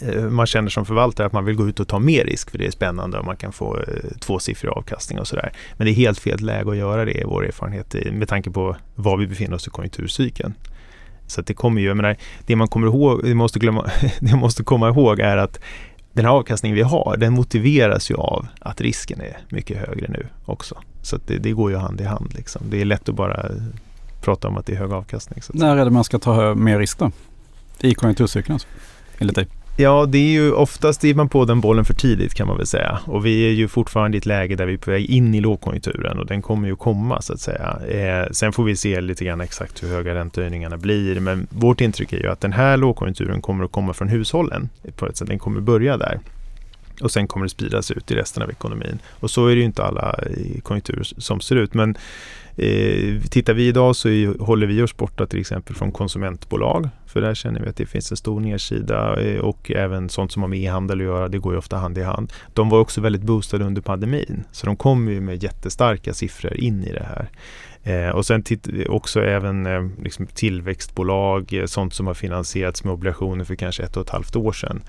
eh, 0.01 0.23
man 0.23 0.45
känner 0.45 0.69
som 0.69 0.85
förvaltare 0.85 1.27
att 1.27 1.33
man 1.33 1.45
vill 1.45 1.55
gå 1.55 1.67
ut 1.67 1.79
och 1.79 1.87
ta 1.87 1.99
mer 1.99 2.23
risk 2.23 2.51
för 2.51 2.57
det 2.57 2.65
är 2.65 2.71
spännande 2.71 3.19
och 3.19 3.25
man 3.25 3.37
kan 3.37 3.51
få 3.51 3.77
eh, 3.77 4.17
tvåsiffrig 4.19 4.71
avkastning 4.71 5.19
och 5.19 5.27
sådär. 5.27 5.51
Men 5.77 5.85
det 5.85 5.91
är 5.91 5.95
helt 5.95 6.19
fel 6.19 6.39
läge 6.39 6.71
att 6.71 6.77
göra 6.77 7.05
det 7.05 7.11
i 7.11 7.23
vår 7.25 7.45
erfarenhet 7.45 7.95
med 8.11 8.27
tanke 8.27 8.51
på 8.51 8.75
var 8.95 9.17
vi 9.17 9.27
befinner 9.27 9.55
oss 9.55 9.67
i 9.67 9.69
konjunkturcykeln. 9.69 10.53
Så 11.27 11.41
det 11.41 11.53
kommer 11.53 11.81
ju, 11.81 11.87
jag 11.87 11.97
menar, 11.97 12.17
det 12.45 12.55
man 12.55 12.67
kommer 12.67 12.87
ihåg, 12.87 13.23
det 13.23 13.35
måste, 13.35 13.59
glömma, 13.59 13.91
det 14.19 14.35
måste 14.35 14.63
komma 14.63 14.89
ihåg 14.89 15.19
är 15.19 15.37
att 15.37 15.59
den 16.13 16.25
här 16.25 16.31
avkastningen 16.31 16.75
vi 16.75 16.81
har, 16.81 17.17
den 17.17 17.33
motiveras 17.33 18.11
ju 18.11 18.15
av 18.15 18.47
att 18.59 18.81
risken 18.81 19.21
är 19.21 19.37
mycket 19.49 19.77
högre 19.77 20.07
nu 20.09 20.27
också. 20.45 20.75
Så 21.01 21.17
det, 21.25 21.37
det, 21.37 21.51
går 21.51 21.71
ju 21.71 21.77
hand 21.77 22.01
i 22.01 22.03
hand. 22.03 22.33
Liksom. 22.33 22.61
Det 22.69 22.81
är 22.81 22.85
lätt 22.85 23.09
att 23.09 23.15
bara 23.15 23.51
prata 24.29 24.47
om 24.47 24.57
att 24.57 24.65
det 24.65 24.73
är 24.73 24.77
hög 24.77 24.91
avkastning. 24.91 25.41
Så 25.41 25.53
När 25.55 25.77
är 25.77 25.85
det 25.85 25.91
man 25.91 26.03
ska 26.03 26.19
ta 26.19 26.55
mer 26.55 26.79
risk 26.79 26.99
då? 26.99 27.11
I 27.81 27.93
konjunkturcykeln 27.93 28.53
alltså, 28.53 28.67
enligt 29.17 29.35
dig? 29.35 29.47
Ja, 29.77 30.05
det 30.05 30.17
är 30.17 30.31
ju 30.31 30.51
oftast 30.51 31.01
driver 31.01 31.17
man 31.17 31.29
på 31.29 31.45
den 31.45 31.61
bollen 31.61 31.85
för 31.85 31.93
tidigt 31.93 32.33
kan 32.33 32.47
man 32.47 32.57
väl 32.57 32.65
säga. 32.67 32.99
Och 33.05 33.25
vi 33.25 33.47
är 33.47 33.51
ju 33.51 33.67
fortfarande 33.67 34.17
i 34.17 34.19
ett 34.19 34.25
läge 34.25 34.55
där 34.55 34.65
vi 34.65 34.73
är 34.73 34.77
på 34.77 34.91
väg 34.91 35.05
in 35.05 35.35
i 35.35 35.41
lågkonjunkturen 35.41 36.19
och 36.19 36.25
den 36.25 36.41
kommer 36.41 36.67
ju 36.67 36.75
komma 36.75 37.21
så 37.21 37.33
att 37.33 37.39
säga. 37.39 37.79
Eh, 37.89 38.31
sen 38.31 38.53
får 38.53 38.63
vi 38.63 38.75
se 38.75 39.01
lite 39.01 39.25
grann 39.25 39.41
exakt 39.41 39.83
hur 39.83 39.89
höga 39.89 40.15
räntehöjningarna 40.15 40.77
blir. 40.77 41.19
Men 41.19 41.47
vårt 41.49 41.81
intryck 41.81 42.13
är 42.13 42.17
ju 42.17 42.27
att 42.27 42.41
den 42.41 42.53
här 42.53 42.77
lågkonjunkturen 42.77 43.41
kommer 43.41 43.65
att 43.65 43.71
komma 43.71 43.93
från 43.93 44.07
hushållen. 44.07 44.69
På 44.95 45.07
ett 45.07 45.17
sätt. 45.17 45.27
Den 45.27 45.39
kommer 45.39 45.61
börja 45.61 45.97
där. 45.97 46.19
Och 47.01 47.11
sen 47.11 47.27
kommer 47.27 47.45
det 47.45 47.49
spridas 47.49 47.91
ut 47.91 48.11
i 48.11 48.15
resten 48.15 48.43
av 48.43 48.49
ekonomin. 48.49 48.99
Och 49.09 49.31
så 49.31 49.47
är 49.47 49.55
det 49.55 49.59
ju 49.59 49.65
inte 49.65 49.83
alla 49.83 50.19
konjunkturer 50.63 51.03
som 51.03 51.39
ser 51.39 51.55
ut. 51.55 51.73
Men 51.73 51.97
Eh, 52.61 53.21
tittar 53.29 53.53
vi 53.53 53.67
idag 53.67 53.95
så 53.95 54.09
är, 54.09 54.43
håller 54.43 54.67
vi 54.67 54.81
oss 54.81 54.97
borta 54.97 55.25
till 55.25 55.39
exempel 55.39 55.75
från 55.75 55.91
konsumentbolag. 55.91 56.89
För 57.05 57.21
där 57.21 57.33
känner 57.33 57.59
vi 57.59 57.69
att 57.69 57.75
det 57.75 57.85
finns 57.85 58.11
en 58.11 58.17
stor 58.17 58.39
nedsida 58.39 59.21
eh, 59.21 59.39
och 59.39 59.71
även 59.71 60.09
sånt 60.09 60.31
som 60.31 60.41
har 60.41 60.49
med 60.49 60.59
e-handel 60.59 60.99
att 60.99 61.05
göra. 61.05 61.27
Det 61.27 61.37
går 61.37 61.53
ju 61.53 61.57
ofta 61.57 61.77
hand 61.77 61.97
i 61.97 62.01
hand. 62.01 62.33
De 62.53 62.69
var 62.69 62.79
också 62.79 63.01
väldigt 63.01 63.21
boostade 63.21 63.65
under 63.65 63.81
pandemin. 63.81 64.43
Så 64.51 64.65
de 64.65 64.75
kommer 64.75 65.11
ju 65.11 65.21
med 65.21 65.43
jättestarka 65.43 66.13
siffror 66.13 66.53
in 66.53 66.83
i 66.83 66.91
det 66.93 67.05
här. 67.07 67.29
Eh, 67.83 68.09
och 68.09 68.25
sen 68.25 68.43
också 68.89 69.21
även 69.21 69.65
eh, 69.65 69.87
liksom 70.03 70.27
tillväxtbolag, 70.27 71.53
eh, 71.53 71.65
sånt 71.65 71.93
som 71.93 72.07
har 72.07 72.13
finansierats 72.13 72.83
med 72.83 72.93
obligationer 72.93 73.43
för 73.43 73.55
kanske 73.55 73.83
ett 73.83 73.97
och 73.97 74.03
ett 74.03 74.09
halvt 74.09 74.35
år 74.35 74.51
sedan. 74.51 74.81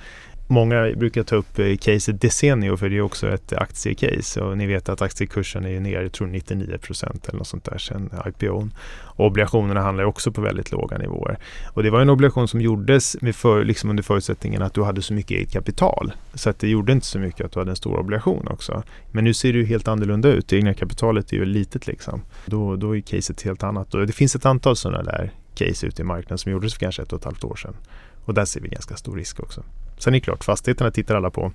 Många 0.52 0.92
brukar 0.96 1.22
ta 1.22 1.36
upp 1.36 1.58
eh, 1.58 1.76
caset 1.76 2.20
Desenio 2.20 2.76
för 2.76 2.88
det 2.88 2.96
är 2.96 3.00
också 3.00 3.28
ett 3.28 3.52
aktiecase 3.52 4.40
och 4.40 4.58
ni 4.58 4.66
vet 4.66 4.88
att 4.88 5.02
aktiekursen 5.02 5.64
är 5.64 5.80
ner, 5.80 6.02
jag 6.02 6.12
tror 6.12 6.26
99 6.26 6.78
procent 6.78 7.28
eller 7.28 7.38
något 7.38 7.46
sånt 7.46 7.64
där 7.64 7.78
sen 7.78 8.10
IPOn. 8.26 8.74
Och 9.02 9.26
obligationerna 9.26 9.80
handlar 9.80 10.04
också 10.04 10.32
på 10.32 10.40
väldigt 10.40 10.72
låga 10.72 10.98
nivåer. 10.98 11.38
Och 11.66 11.82
det 11.82 11.90
var 11.90 12.00
en 12.00 12.10
obligation 12.10 12.48
som 12.48 12.60
gjordes 12.60 13.16
med 13.20 13.36
för, 13.36 13.64
liksom 13.64 13.90
under 13.90 14.02
förutsättningen 14.02 14.62
att 14.62 14.74
du 14.74 14.82
hade 14.82 15.02
så 15.02 15.14
mycket 15.14 15.30
eget 15.30 15.52
kapital. 15.52 16.12
Så 16.34 16.50
att 16.50 16.58
det 16.58 16.68
gjorde 16.68 16.92
inte 16.92 17.06
så 17.06 17.18
mycket 17.18 17.46
att 17.46 17.52
du 17.52 17.58
hade 17.58 17.70
en 17.70 17.76
stor 17.76 17.98
obligation 17.98 18.48
också. 18.48 18.82
Men 19.10 19.24
nu 19.24 19.34
ser 19.34 19.52
det 19.52 19.58
ju 19.58 19.64
helt 19.64 19.88
annorlunda 19.88 20.28
ut. 20.28 20.48
Det 20.48 20.56
egna 20.56 20.74
kapitalet 20.74 21.32
är 21.32 21.36
ju 21.36 21.44
litet 21.44 21.86
liksom. 21.86 22.22
Då, 22.46 22.76
då 22.76 22.96
är 22.96 23.00
caset 23.00 23.42
helt 23.42 23.62
annat. 23.62 23.94
Och 23.94 24.06
det 24.06 24.12
finns 24.12 24.36
ett 24.36 24.46
antal 24.46 24.76
sådana 24.76 25.02
där 25.02 25.32
case 25.54 25.86
ute 25.86 26.02
i 26.02 26.04
marknaden 26.04 26.38
som 26.38 26.52
gjordes 26.52 26.74
för 26.74 26.80
kanske 26.80 27.02
ett 27.02 27.12
och 27.12 27.18
ett 27.18 27.24
halvt 27.24 27.44
år 27.44 27.56
sedan. 27.56 27.76
Och 28.24 28.34
där 28.34 28.44
ser 28.44 28.60
vi 28.60 28.68
ganska 28.68 28.96
stor 28.96 29.16
risk 29.16 29.40
också. 29.40 29.62
Sen 30.00 30.14
är 30.14 30.16
det 30.16 30.24
klart, 30.24 30.44
fastigheterna 30.44 30.90
tittar 30.90 31.14
alla 31.14 31.30
på. 31.30 31.52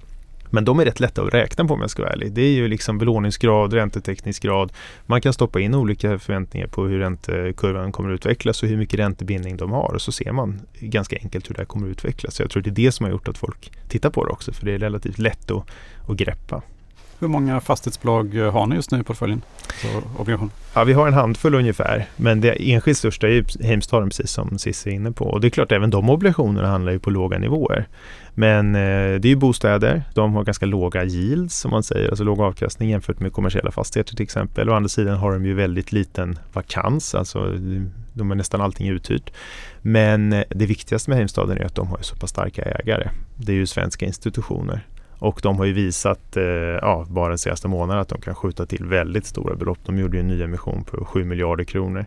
Men 0.49 0.65
de 0.65 0.79
är 0.79 0.85
rätt 0.85 0.99
lätta 0.99 1.21
att 1.21 1.33
räkna 1.33 1.65
på 1.65 1.73
om 1.73 1.81
jag 1.81 1.89
ska 1.89 2.01
vara 2.01 2.13
ärlig. 2.13 2.33
Det 2.33 2.41
är 2.41 2.51
ju 2.51 2.67
liksom 2.67 2.97
belåningsgrad, 2.97 3.73
ränteteknisk 3.73 4.43
grad. 4.43 4.71
Man 5.05 5.21
kan 5.21 5.33
stoppa 5.33 5.59
in 5.59 5.75
olika 5.75 6.19
förväntningar 6.19 6.67
på 6.67 6.85
hur 6.85 6.99
räntekurvan 6.99 7.91
kommer 7.91 8.09
att 8.09 8.15
utvecklas 8.15 8.63
och 8.63 8.69
hur 8.69 8.77
mycket 8.77 8.99
räntebindning 8.99 9.57
de 9.57 9.71
har. 9.71 9.93
Och 9.93 10.01
så 10.01 10.11
ser 10.11 10.31
man 10.31 10.61
ganska 10.79 11.17
enkelt 11.17 11.49
hur 11.49 11.55
det 11.55 11.61
här 11.61 11.65
kommer 11.65 11.87
att 11.87 11.91
utvecklas. 11.91 12.35
Så 12.35 12.43
jag 12.43 12.49
tror 12.51 12.63
det 12.63 12.69
är 12.69 12.71
det 12.85 12.91
som 12.91 13.03
har 13.03 13.11
gjort 13.11 13.27
att 13.27 13.37
folk 13.37 13.71
tittar 13.89 14.09
på 14.09 14.25
det 14.25 14.31
också. 14.31 14.53
För 14.53 14.65
det 14.65 14.73
är 14.73 14.79
relativt 14.79 15.17
lätt 15.17 15.51
att, 15.51 15.69
att 16.07 16.17
greppa. 16.17 16.61
Hur 17.25 17.29
många 17.29 17.61
fastighetsbolag 17.61 18.35
eh, 18.35 18.51
har 18.51 18.67
ni 18.67 18.75
just 18.75 18.91
nu 18.91 18.99
i 18.99 19.03
portföljen? 19.03 19.41
Ja, 20.73 20.83
vi 20.83 20.93
har 20.93 21.07
en 21.07 21.13
handfull 21.13 21.55
ungefär. 21.55 22.05
Men 22.15 22.41
det 22.41 22.71
enskilt 22.71 22.97
största 22.97 23.27
är 23.27 23.63
Heimstaden 23.63 24.09
precis 24.09 24.31
som 24.31 24.59
Cissi 24.59 24.89
är 24.89 24.93
inne 24.93 25.11
på. 25.11 25.25
Och 25.25 25.41
det 25.41 25.47
är 25.47 25.49
klart, 25.49 25.71
även 25.71 25.89
de 25.89 26.09
obligationerna 26.09 26.67
handlar 26.67 26.91
ju 26.91 26.99
på 26.99 27.09
låga 27.09 27.37
nivåer. 27.37 27.87
Men 28.33 28.75
eh, 28.75 29.19
det 29.19 29.27
är 29.27 29.29
ju 29.29 29.35
bostäder. 29.35 30.03
De 30.13 30.33
har 30.33 30.43
ganska 30.43 30.65
låga 30.65 31.03
yields 31.03 31.59
som 31.59 31.71
man 31.71 31.83
säger, 31.83 32.09
alltså 32.09 32.23
låg 32.23 32.41
avkastning 32.41 32.89
jämfört 32.89 33.19
med 33.19 33.33
kommersiella 33.33 33.71
fastigheter 33.71 34.15
till 34.15 34.23
exempel. 34.23 34.69
Å 34.69 34.73
andra 34.73 34.89
sidan 34.89 35.17
har 35.17 35.31
de 35.31 35.45
ju 35.45 35.53
väldigt 35.53 35.91
liten 35.91 36.39
vakans, 36.53 37.15
alltså 37.15 37.57
de 38.13 38.31
är 38.31 38.35
nästan 38.35 38.61
allting 38.61 38.87
uthyrt. 38.87 39.33
Men 39.81 40.33
eh, 40.33 40.43
det 40.49 40.65
viktigaste 40.65 41.09
med 41.09 41.17
Heimstaden 41.17 41.57
är 41.57 41.65
att 41.65 41.75
de 41.75 41.87
har 41.87 41.99
så 42.01 42.15
pass 42.15 42.29
starka 42.29 42.61
ägare. 42.61 43.09
Det 43.35 43.51
är 43.51 43.55
ju 43.55 43.67
svenska 43.67 44.05
institutioner. 44.05 44.85
Och 45.25 45.39
de 45.43 45.57
har 45.57 45.65
ju 45.65 45.73
visat 45.73 46.37
eh, 46.37 46.43
ja, 46.81 47.05
bara 47.09 47.29
den 47.29 47.37
senaste 47.37 47.67
månaden 47.67 48.01
att 48.01 48.09
de 48.09 48.21
kan 48.21 48.35
skjuta 48.35 48.65
till 48.65 48.85
väldigt 48.85 49.25
stora 49.25 49.55
belopp. 49.55 49.79
De 49.85 49.97
gjorde 49.97 50.17
ju 50.17 50.21
en 50.21 50.27
ny 50.27 50.43
emission 50.43 50.83
på 50.83 51.05
7 51.05 51.23
miljarder 51.23 51.63
kronor 51.63 52.05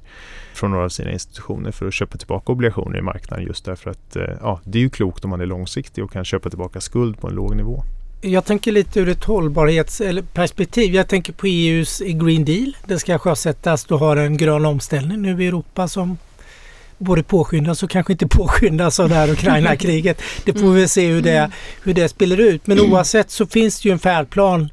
från 0.55 0.71
några 0.71 0.85
av 0.85 0.89
sina 0.89 1.13
institutioner 1.13 1.71
för 1.71 1.87
att 1.87 1.95
köpa 1.95 2.19
tillbaka 2.19 2.53
obligationer 2.53 2.99
i 2.99 3.03
marknaden 3.03 3.47
just 3.47 3.65
därför 3.65 3.91
att 3.91 4.17
eh, 4.17 4.25
ja, 4.41 4.61
det 4.65 4.79
är 4.79 4.83
ju 4.83 4.91
klokt 4.91 5.25
om 5.25 5.31
man 5.31 5.41
är 5.41 5.47
långsiktig 5.47 6.05
och 6.05 6.13
kan 6.13 6.25
köpa 6.25 6.51
tillbaka 6.51 6.81
skuld 6.81 7.21
på 7.21 7.29
en 7.29 7.35
låg 7.35 7.57
nivå. 7.57 7.83
Jag 8.21 8.45
tänker 8.45 8.73
lite 8.73 9.01
ur 9.01 9.09
ett 9.09 9.25
hållbarhetsperspektiv. 9.25 10.95
Jag 10.95 11.09
tänker 11.09 11.33
på 11.33 11.47
EUs 11.47 11.99
Green 12.01 12.45
Deal. 12.45 12.77
Det 12.87 12.99
ska 12.99 13.19
sjösättas. 13.19 13.85
Du 13.85 13.95
har 13.95 14.17
en 14.17 14.37
grön 14.37 14.65
omställning 14.65 15.23
nu 15.23 15.45
i 15.45 15.47
Europa 15.47 15.89
som 15.89 16.17
både 16.99 17.23
påskyndas 17.23 17.83
och 17.83 17.91
kanske 17.91 18.13
inte 18.13 18.27
påskyndas 18.27 19.01
av 19.01 19.09
det 19.09 19.15
här 19.15 19.31
Ukraina-kriget. 19.31 20.23
Det 20.45 20.55
får 20.55 20.71
vi 20.71 20.89
se 20.89 21.09
hur 21.09 21.23
det, 21.23 21.39
mm. 21.39 21.51
hur 21.83 21.95
det 21.95 22.09
spelar 22.09 22.41
ut. 22.41 22.67
Men 22.67 22.81
oavsett 22.81 23.31
så 23.31 23.47
finns 23.47 23.81
det 23.81 23.89
ju 23.89 23.93
en 23.93 23.99
färdplan 23.99 24.71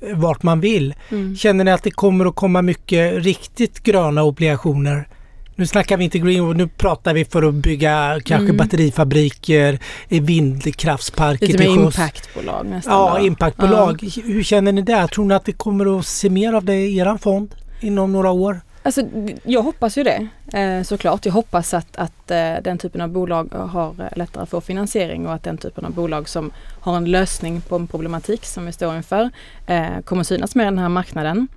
eh, 0.00 0.16
vart 0.16 0.42
man 0.42 0.60
vill. 0.60 0.94
Mm. 1.10 1.36
Känner 1.36 1.64
ni 1.64 1.70
att 1.70 1.82
det 1.82 1.90
kommer 1.90 2.26
att 2.26 2.34
komma 2.34 2.62
mycket 2.62 3.24
riktigt 3.24 3.82
gröna 3.82 4.22
obligationer? 4.22 5.08
Nu 5.56 5.66
snackar 5.66 5.96
vi 5.96 6.04
inte 6.04 6.18
green, 6.18 6.50
nu 6.50 6.68
pratar 6.68 7.14
vi 7.14 7.24
för 7.24 7.42
att 7.42 7.54
bygga 7.54 8.20
kanske 8.24 8.44
mm. 8.44 8.56
batterifabriker, 8.56 9.78
vindkraftsparker 10.08 11.46
Lite 11.46 11.58
mer 11.58 11.66
impactbolag 11.66 12.66
nästan. 12.66 12.92
Ja, 12.92 13.18
då. 13.18 13.26
impactbolag. 13.26 13.98
Ja. 14.02 14.22
Hur 14.24 14.42
känner 14.42 14.72
ni 14.72 14.82
där? 14.82 15.06
Tror 15.06 15.24
ni 15.24 15.34
att 15.34 15.44
det 15.44 15.52
kommer 15.52 15.98
att 15.98 16.06
se 16.06 16.30
mer 16.30 16.52
av 16.52 16.64
det 16.64 16.74
i 16.74 16.96
er 16.96 17.18
fond 17.18 17.54
inom 17.80 18.12
några 18.12 18.30
år? 18.30 18.60
Alltså, 18.86 19.02
jag 19.44 19.62
hoppas 19.62 19.98
ju 19.98 20.02
det 20.02 20.28
eh, 20.58 20.82
såklart. 20.82 21.26
Jag 21.26 21.32
hoppas 21.32 21.74
att, 21.74 21.96
att 21.96 22.30
eh, 22.30 22.54
den 22.64 22.78
typen 22.78 23.00
av 23.00 23.08
bolag 23.08 23.54
har 23.54 23.88
eh, 24.00 24.16
lättare 24.16 24.42
att 24.42 24.48
få 24.48 24.60
finansiering 24.60 25.26
och 25.26 25.34
att 25.34 25.42
den 25.42 25.58
typen 25.58 25.84
av 25.84 25.92
bolag 25.92 26.28
som 26.28 26.52
har 26.80 26.96
en 26.96 27.04
lösning 27.04 27.60
på 27.60 27.76
en 27.76 27.86
problematik 27.86 28.44
som 28.44 28.66
vi 28.66 28.72
står 28.72 28.96
inför 28.96 29.30
kommer 30.04 30.22
synas 30.22 30.54
mer 30.54 30.64
i 30.64 30.66
den 30.66 30.78
här 30.78 30.88
marknaden. 30.88 31.48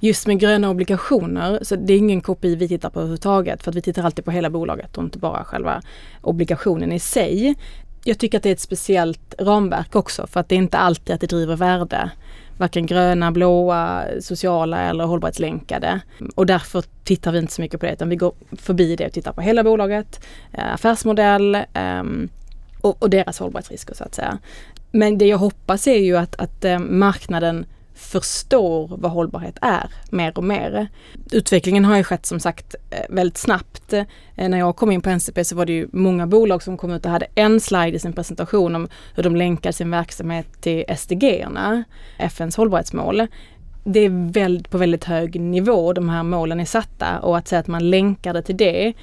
Just 0.00 0.26
med 0.26 0.38
gröna 0.38 0.70
obligationer, 0.70 1.58
så 1.62 1.76
det 1.76 1.92
är 1.92 1.98
ingen 1.98 2.20
KPI 2.20 2.56
vi 2.56 2.68
tittar 2.68 2.90
på 2.90 3.00
överhuvudtaget 3.00 3.62
för 3.62 3.70
att 3.70 3.76
vi 3.76 3.82
tittar 3.82 4.02
alltid 4.02 4.24
på 4.24 4.30
hela 4.30 4.50
bolaget 4.50 4.98
och 4.98 5.04
inte 5.04 5.18
bara 5.18 5.44
själva 5.44 5.82
obligationen 6.20 6.92
i 6.92 6.98
sig. 6.98 7.54
Jag 8.04 8.18
tycker 8.18 8.38
att 8.38 8.42
det 8.42 8.48
är 8.48 8.52
ett 8.52 8.60
speciellt 8.60 9.34
ramverk 9.38 9.96
också 9.96 10.26
för 10.26 10.40
att 10.40 10.48
det 10.48 10.54
är 10.54 10.56
inte 10.56 10.78
alltid 10.78 11.14
att 11.14 11.20
det 11.20 11.26
driver 11.26 11.56
värde 11.56 12.10
varken 12.56 12.86
gröna, 12.86 13.32
blåa, 13.32 14.04
sociala 14.20 14.80
eller 14.80 15.04
hållbarhetslänkade. 15.04 16.00
Och 16.34 16.46
därför 16.46 16.84
tittar 17.04 17.32
vi 17.32 17.38
inte 17.38 17.52
så 17.52 17.62
mycket 17.62 17.80
på 17.80 17.86
det 17.86 17.92
utan 17.92 18.08
vi 18.08 18.16
går 18.16 18.34
förbi 18.52 18.96
det 18.96 19.06
och 19.06 19.12
tittar 19.12 19.32
på 19.32 19.40
hela 19.40 19.64
bolaget, 19.64 20.26
eh, 20.52 20.74
affärsmodell 20.74 21.58
ehm, 21.72 22.28
och, 22.80 23.02
och, 23.02 23.10
deras 23.10 23.38
hållbarhetsrisker 23.38 23.94
så 23.94 24.04
att 24.04 24.14
säga. 24.14 24.38
Men 24.90 25.18
det 25.18 25.26
jag 25.26 25.38
hoppas 25.38 25.86
är 25.86 25.98
ju 25.98 26.16
att, 26.16 26.40
att 26.40 26.64
eh, 26.64 26.78
marknaden 26.78 27.66
förstår 28.02 28.88
vad 28.96 29.10
hållbarhet 29.10 29.58
är 29.60 29.90
mer 30.10 30.38
och 30.38 30.44
mer. 30.44 30.88
Utvecklingen 31.32 31.84
har 31.84 31.96
ju 31.96 32.04
skett 32.04 32.26
som 32.26 32.40
sagt 32.40 32.74
eh, 32.90 32.98
väldigt 33.08 33.38
snabbt. 33.38 33.92
Eh, 33.92 34.04
när 34.36 34.58
jag 34.58 34.76
kom 34.76 34.90
in 34.90 35.00
på 35.00 35.10
NCP 35.10 35.44
så 35.44 35.56
var 35.56 35.66
det 35.66 35.72
ju 35.72 35.88
många 35.92 36.26
bolag 36.26 36.62
som 36.62 36.76
kom 36.76 36.90
ut 36.90 37.04
och 37.04 37.10
hade 37.10 37.26
en 37.34 37.60
slide 37.60 37.96
i 37.96 37.98
sin 37.98 38.12
presentation 38.12 38.76
om 38.76 38.88
hur 39.14 39.22
de 39.22 39.36
länkar 39.36 39.72
sin 39.72 39.90
verksamhet 39.90 40.46
till 40.60 40.84
SDG-erna, 40.96 41.84
FNs 42.18 42.56
hållbarhetsmål. 42.56 43.26
Det 43.84 44.00
är 44.00 44.32
väldigt, 44.32 44.70
på 44.70 44.78
väldigt 44.78 45.04
hög 45.04 45.40
nivå 45.40 45.92
de 45.92 46.08
här 46.08 46.22
målen 46.22 46.60
är 46.60 46.64
satta 46.64 47.20
och 47.20 47.38
att 47.38 47.48
säga 47.48 47.60
att 47.60 47.66
man 47.66 47.90
länkar 47.90 48.34
det 48.34 48.42
till 48.42 48.56
det, 48.56 48.86
eh, 48.86 48.94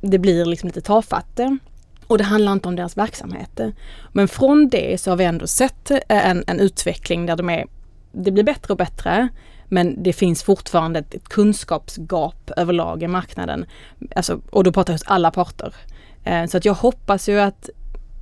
det 0.00 0.18
blir 0.18 0.44
liksom 0.44 0.66
lite 0.66 0.80
tafatt. 0.80 1.40
Och 2.06 2.18
det 2.18 2.24
handlar 2.24 2.52
inte 2.52 2.68
om 2.68 2.76
deras 2.76 2.96
verksamhet. 2.96 3.60
Men 4.12 4.28
från 4.28 4.68
det 4.68 5.00
så 5.00 5.10
har 5.10 5.16
vi 5.16 5.24
ändå 5.24 5.46
sett 5.46 5.90
en, 6.08 6.44
en 6.46 6.60
utveckling 6.60 7.26
där 7.26 7.36
de 7.36 7.50
är, 7.50 7.66
det 8.24 8.30
blir 8.30 8.44
bättre 8.44 8.72
och 8.72 8.78
bättre. 8.78 9.28
Men 9.68 10.02
det 10.02 10.12
finns 10.12 10.42
fortfarande 10.42 10.98
ett 10.98 11.28
kunskapsgap 11.28 12.50
överlag 12.56 13.02
i 13.02 13.08
marknaden. 13.08 13.64
Alltså, 14.16 14.40
och 14.50 14.64
då 14.64 14.72
pratar 14.72 14.92
jag 14.92 14.98
hos 14.98 15.06
alla 15.06 15.30
parter. 15.30 15.74
Eh, 16.24 16.46
så 16.46 16.56
att 16.56 16.64
jag 16.64 16.74
hoppas 16.74 17.28
ju 17.28 17.40
att 17.40 17.70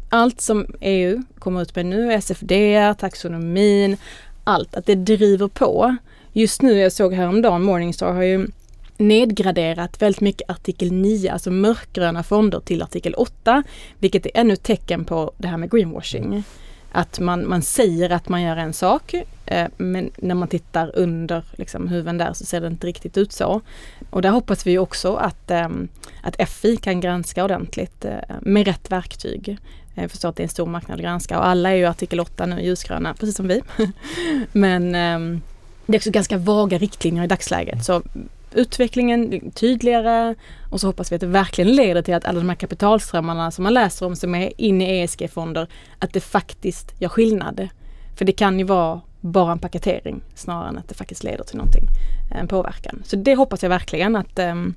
allt 0.08 0.40
som 0.40 0.66
EU 0.80 1.22
kommer 1.38 1.62
ut 1.62 1.76
med 1.76 1.86
nu, 1.86 2.12
SFD, 2.12 2.52
taxonomin, 2.98 3.96
allt, 4.44 4.74
att 4.74 4.86
det 4.86 4.94
driver 4.94 5.48
på. 5.48 5.96
Just 6.32 6.62
nu, 6.62 6.78
jag 6.78 6.92
såg 6.92 7.14
häromdagen, 7.14 7.62
Morningstar 7.62 8.12
har 8.12 8.22
ju 8.22 8.46
nedgraderat 8.96 10.02
väldigt 10.02 10.20
mycket 10.20 10.50
artikel 10.50 10.92
9, 10.92 11.32
alltså 11.32 11.50
mörkgröna 11.50 12.22
fonder 12.22 12.60
till 12.60 12.82
artikel 12.82 13.14
8, 13.14 13.62
vilket 13.98 14.26
är 14.26 14.30
ännu 14.34 14.52
ett 14.52 14.62
tecken 14.62 15.04
på 15.04 15.32
det 15.38 15.48
här 15.48 15.56
med 15.56 15.70
greenwashing. 15.70 16.44
Att 16.96 17.20
man, 17.20 17.48
man 17.48 17.62
säger 17.62 18.10
att 18.10 18.28
man 18.28 18.42
gör 18.42 18.56
en 18.56 18.72
sak 18.72 19.14
eh, 19.46 19.66
men 19.76 20.10
när 20.16 20.34
man 20.34 20.48
tittar 20.48 20.90
under 20.94 21.44
liksom, 21.52 21.88
huven 21.88 22.18
där 22.18 22.32
så 22.32 22.44
ser 22.44 22.60
det 22.60 22.66
inte 22.66 22.86
riktigt 22.86 23.16
ut 23.16 23.32
så. 23.32 23.60
Och 24.10 24.22
där 24.22 24.30
hoppas 24.30 24.66
vi 24.66 24.78
också 24.78 25.14
att, 25.14 25.50
eh, 25.50 25.68
att 26.22 26.48
FI 26.48 26.76
kan 26.76 27.00
granska 27.00 27.44
ordentligt 27.44 28.04
eh, 28.04 28.18
med 28.40 28.66
rätt 28.66 28.90
verktyg. 28.90 29.58
Jag 29.94 30.10
förstår 30.10 30.28
att 30.28 30.36
det 30.36 30.40
är 30.40 30.44
en 30.44 30.50
stor 30.50 30.66
marknad 30.66 30.94
att 30.94 31.02
granska 31.02 31.38
och 31.38 31.46
alla 31.46 31.70
är 31.70 31.74
ju 31.74 31.84
artikel 31.84 32.20
8 32.20 32.46
nu 32.46 32.62
ljusgröna, 32.62 33.14
precis 33.14 33.36
som 33.36 33.48
vi. 33.48 33.62
men 34.52 34.94
ehm, 34.94 35.40
det 35.86 35.96
är 35.96 35.98
också 35.98 36.10
ganska 36.10 36.38
vaga 36.38 36.78
riktlinjer 36.78 37.24
i 37.24 37.26
dagsläget. 37.26 37.84
Så 37.84 38.02
utvecklingen 38.54 39.50
tydligare 39.50 40.34
och 40.70 40.80
så 40.80 40.86
hoppas 40.86 41.12
vi 41.12 41.14
att 41.14 41.20
det 41.20 41.26
verkligen 41.26 41.72
leder 41.72 42.02
till 42.02 42.14
att 42.14 42.24
alla 42.24 42.38
de 42.40 42.48
här 42.48 42.56
kapitalströmmarna 42.56 43.50
som 43.50 43.62
man 43.62 43.74
läser 43.74 44.06
om 44.06 44.16
som 44.16 44.34
är 44.34 44.52
inne 44.56 44.94
i 44.94 45.02
ESG-fonder, 45.02 45.68
att 45.98 46.12
det 46.12 46.20
faktiskt 46.20 47.00
gör 47.00 47.08
skillnad. 47.08 47.68
För 48.16 48.24
det 48.24 48.32
kan 48.32 48.58
ju 48.58 48.64
vara 48.64 49.00
bara 49.20 49.52
en 49.52 49.58
paketering 49.58 50.22
snarare 50.34 50.68
än 50.68 50.78
att 50.78 50.88
det 50.88 50.94
faktiskt 50.94 51.24
leder 51.24 51.44
till 51.44 51.56
någonting, 51.56 51.84
en 52.30 52.48
påverkan. 52.48 53.02
Så 53.04 53.16
det 53.16 53.34
hoppas 53.34 53.62
jag 53.62 53.70
verkligen 53.70 54.16
att 54.16 54.38
um, 54.38 54.74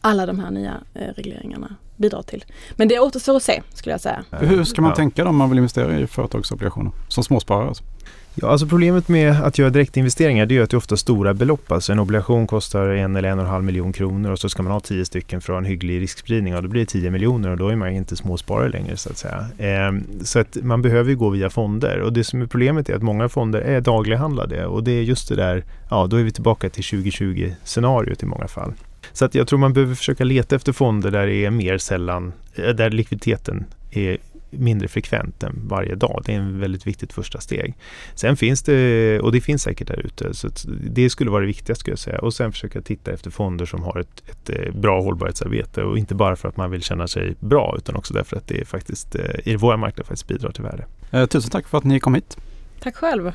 alla 0.00 0.26
de 0.26 0.40
här 0.40 0.50
nya 0.50 0.74
uh, 0.96 1.02
regleringarna 1.16 1.76
bidrar 1.96 2.22
till. 2.22 2.44
Men 2.76 2.88
det 2.88 2.98
återstår 2.98 3.36
att 3.36 3.42
se 3.42 3.62
skulle 3.74 3.92
jag 3.92 4.00
säga. 4.00 4.24
Hur 4.30 4.64
ska 4.64 4.82
man 4.82 4.90
ja. 4.90 4.96
tänka 4.96 5.28
om 5.28 5.36
man 5.36 5.50
vill 5.50 5.58
investera 5.58 5.98
i 5.98 6.06
företagsobligationer 6.06 6.92
som 7.08 7.24
småsparare? 7.24 7.68
Alltså? 7.68 7.84
Ja, 8.34 8.48
alltså 8.48 8.66
problemet 8.66 9.08
med 9.08 9.42
att 9.42 9.58
göra 9.58 9.70
direktinvesteringar 9.70 10.46
det 10.46 10.56
är 10.56 10.62
att 10.62 10.70
det 10.70 10.74
är 10.74 10.78
ofta 10.78 10.96
stora 10.96 11.34
belopp. 11.34 11.72
Alltså 11.72 11.92
en 11.92 11.98
obligation 11.98 12.46
kostar 12.46 12.88
en 12.88 13.16
eller 13.16 13.28
en 13.28 13.38
och 13.38 13.44
en 13.44 13.50
halv 13.50 13.64
miljon 13.64 13.92
kronor 13.92 14.30
och 14.30 14.38
så 14.38 14.48
ska 14.48 14.62
man 14.62 14.72
ha 14.72 14.80
tio 14.80 15.04
stycken 15.04 15.40
för 15.40 15.52
att 15.52 15.54
ha 15.54 15.58
en 15.58 15.64
hygglig 15.64 16.00
riskspridning 16.00 16.56
och 16.56 16.62
då 16.62 16.68
blir 16.68 16.80
det 16.80 16.86
tio 16.86 17.10
miljoner 17.10 17.50
och 17.50 17.56
då 17.56 17.68
är 17.68 17.76
man 17.76 17.90
inte 17.90 18.16
småsparare 18.16 18.68
längre 18.68 18.96
så 18.96 19.10
att 19.10 19.18
säga. 19.18 19.46
Ehm, 19.58 20.04
så 20.24 20.38
att 20.38 20.56
man 20.62 20.82
behöver 20.82 21.10
ju 21.10 21.16
gå 21.16 21.30
via 21.30 21.50
fonder 21.50 22.00
och 22.00 22.12
det 22.12 22.24
som 22.24 22.42
är 22.42 22.46
problemet 22.46 22.88
är 22.88 22.94
att 22.94 23.02
många 23.02 23.28
fonder 23.28 23.60
är 23.60 23.80
daglighandlade 23.80 24.66
och 24.66 24.84
det 24.84 24.92
är 24.92 25.02
just 25.02 25.28
det 25.28 25.36
där, 25.36 25.64
ja 25.90 26.06
då 26.06 26.16
är 26.16 26.22
vi 26.22 26.30
tillbaka 26.30 26.70
till 26.70 26.84
2020 26.84 27.52
scenariot 27.64 28.22
i 28.22 28.26
många 28.26 28.48
fall. 28.48 28.72
Så 29.12 29.24
att 29.24 29.34
jag 29.34 29.48
tror 29.48 29.58
man 29.58 29.72
behöver 29.72 29.94
försöka 29.94 30.24
leta 30.24 30.56
efter 30.56 30.72
fonder 30.72 31.10
där 31.10 31.26
det 31.26 31.44
är 31.44 31.50
mer 31.50 31.78
sällan, 31.78 32.32
eh, 32.54 32.68
där 32.68 32.90
likviditeten 32.90 33.64
är 33.90 34.18
mindre 34.50 34.88
frekvent 34.88 35.42
än 35.42 35.68
varje 35.68 35.94
dag. 35.94 36.22
Det 36.26 36.34
är 36.34 36.36
en 36.36 36.60
väldigt 36.60 36.86
viktigt 36.86 37.12
första 37.12 37.40
steg. 37.40 37.74
Sen 38.14 38.36
finns 38.36 38.62
det, 38.62 39.20
och 39.20 39.32
det 39.32 39.40
finns 39.40 39.62
säkert 39.62 39.88
där 39.88 40.06
ute, 40.06 40.34
så 40.34 40.48
det 40.90 41.10
skulle 41.10 41.30
vara 41.30 41.40
det 41.40 41.46
viktigaste 41.46 41.80
skulle 41.80 41.92
jag 41.92 41.98
säga. 41.98 42.18
Och 42.18 42.34
sen 42.34 42.52
försöka 42.52 42.80
titta 42.82 43.12
efter 43.12 43.30
fonder 43.30 43.66
som 43.66 43.82
har 43.82 43.98
ett, 43.98 44.22
ett 44.30 44.50
eh, 44.50 44.74
bra 44.74 45.02
hållbarhetsarbete 45.02 45.82
och 45.82 45.98
inte 45.98 46.14
bara 46.14 46.36
för 46.36 46.48
att 46.48 46.56
man 46.56 46.70
vill 46.70 46.82
känna 46.82 47.08
sig 47.08 47.34
bra 47.40 47.74
utan 47.78 47.96
också 47.96 48.14
därför 48.14 48.36
att 48.36 48.48
det 48.48 48.68
faktiskt 48.68 49.14
eh, 49.14 49.22
i 49.44 49.56
våra 49.56 49.76
marknader 49.76 50.06
faktiskt 50.06 50.28
bidrar 50.28 50.50
till 50.50 50.62
värde. 50.62 50.86
Eh, 51.10 51.26
tusen 51.26 51.50
tack 51.50 51.68
för 51.68 51.78
att 51.78 51.84
ni 51.84 52.00
kom 52.00 52.14
hit. 52.14 52.36
Tack 52.82 52.96
själv. 52.96 53.32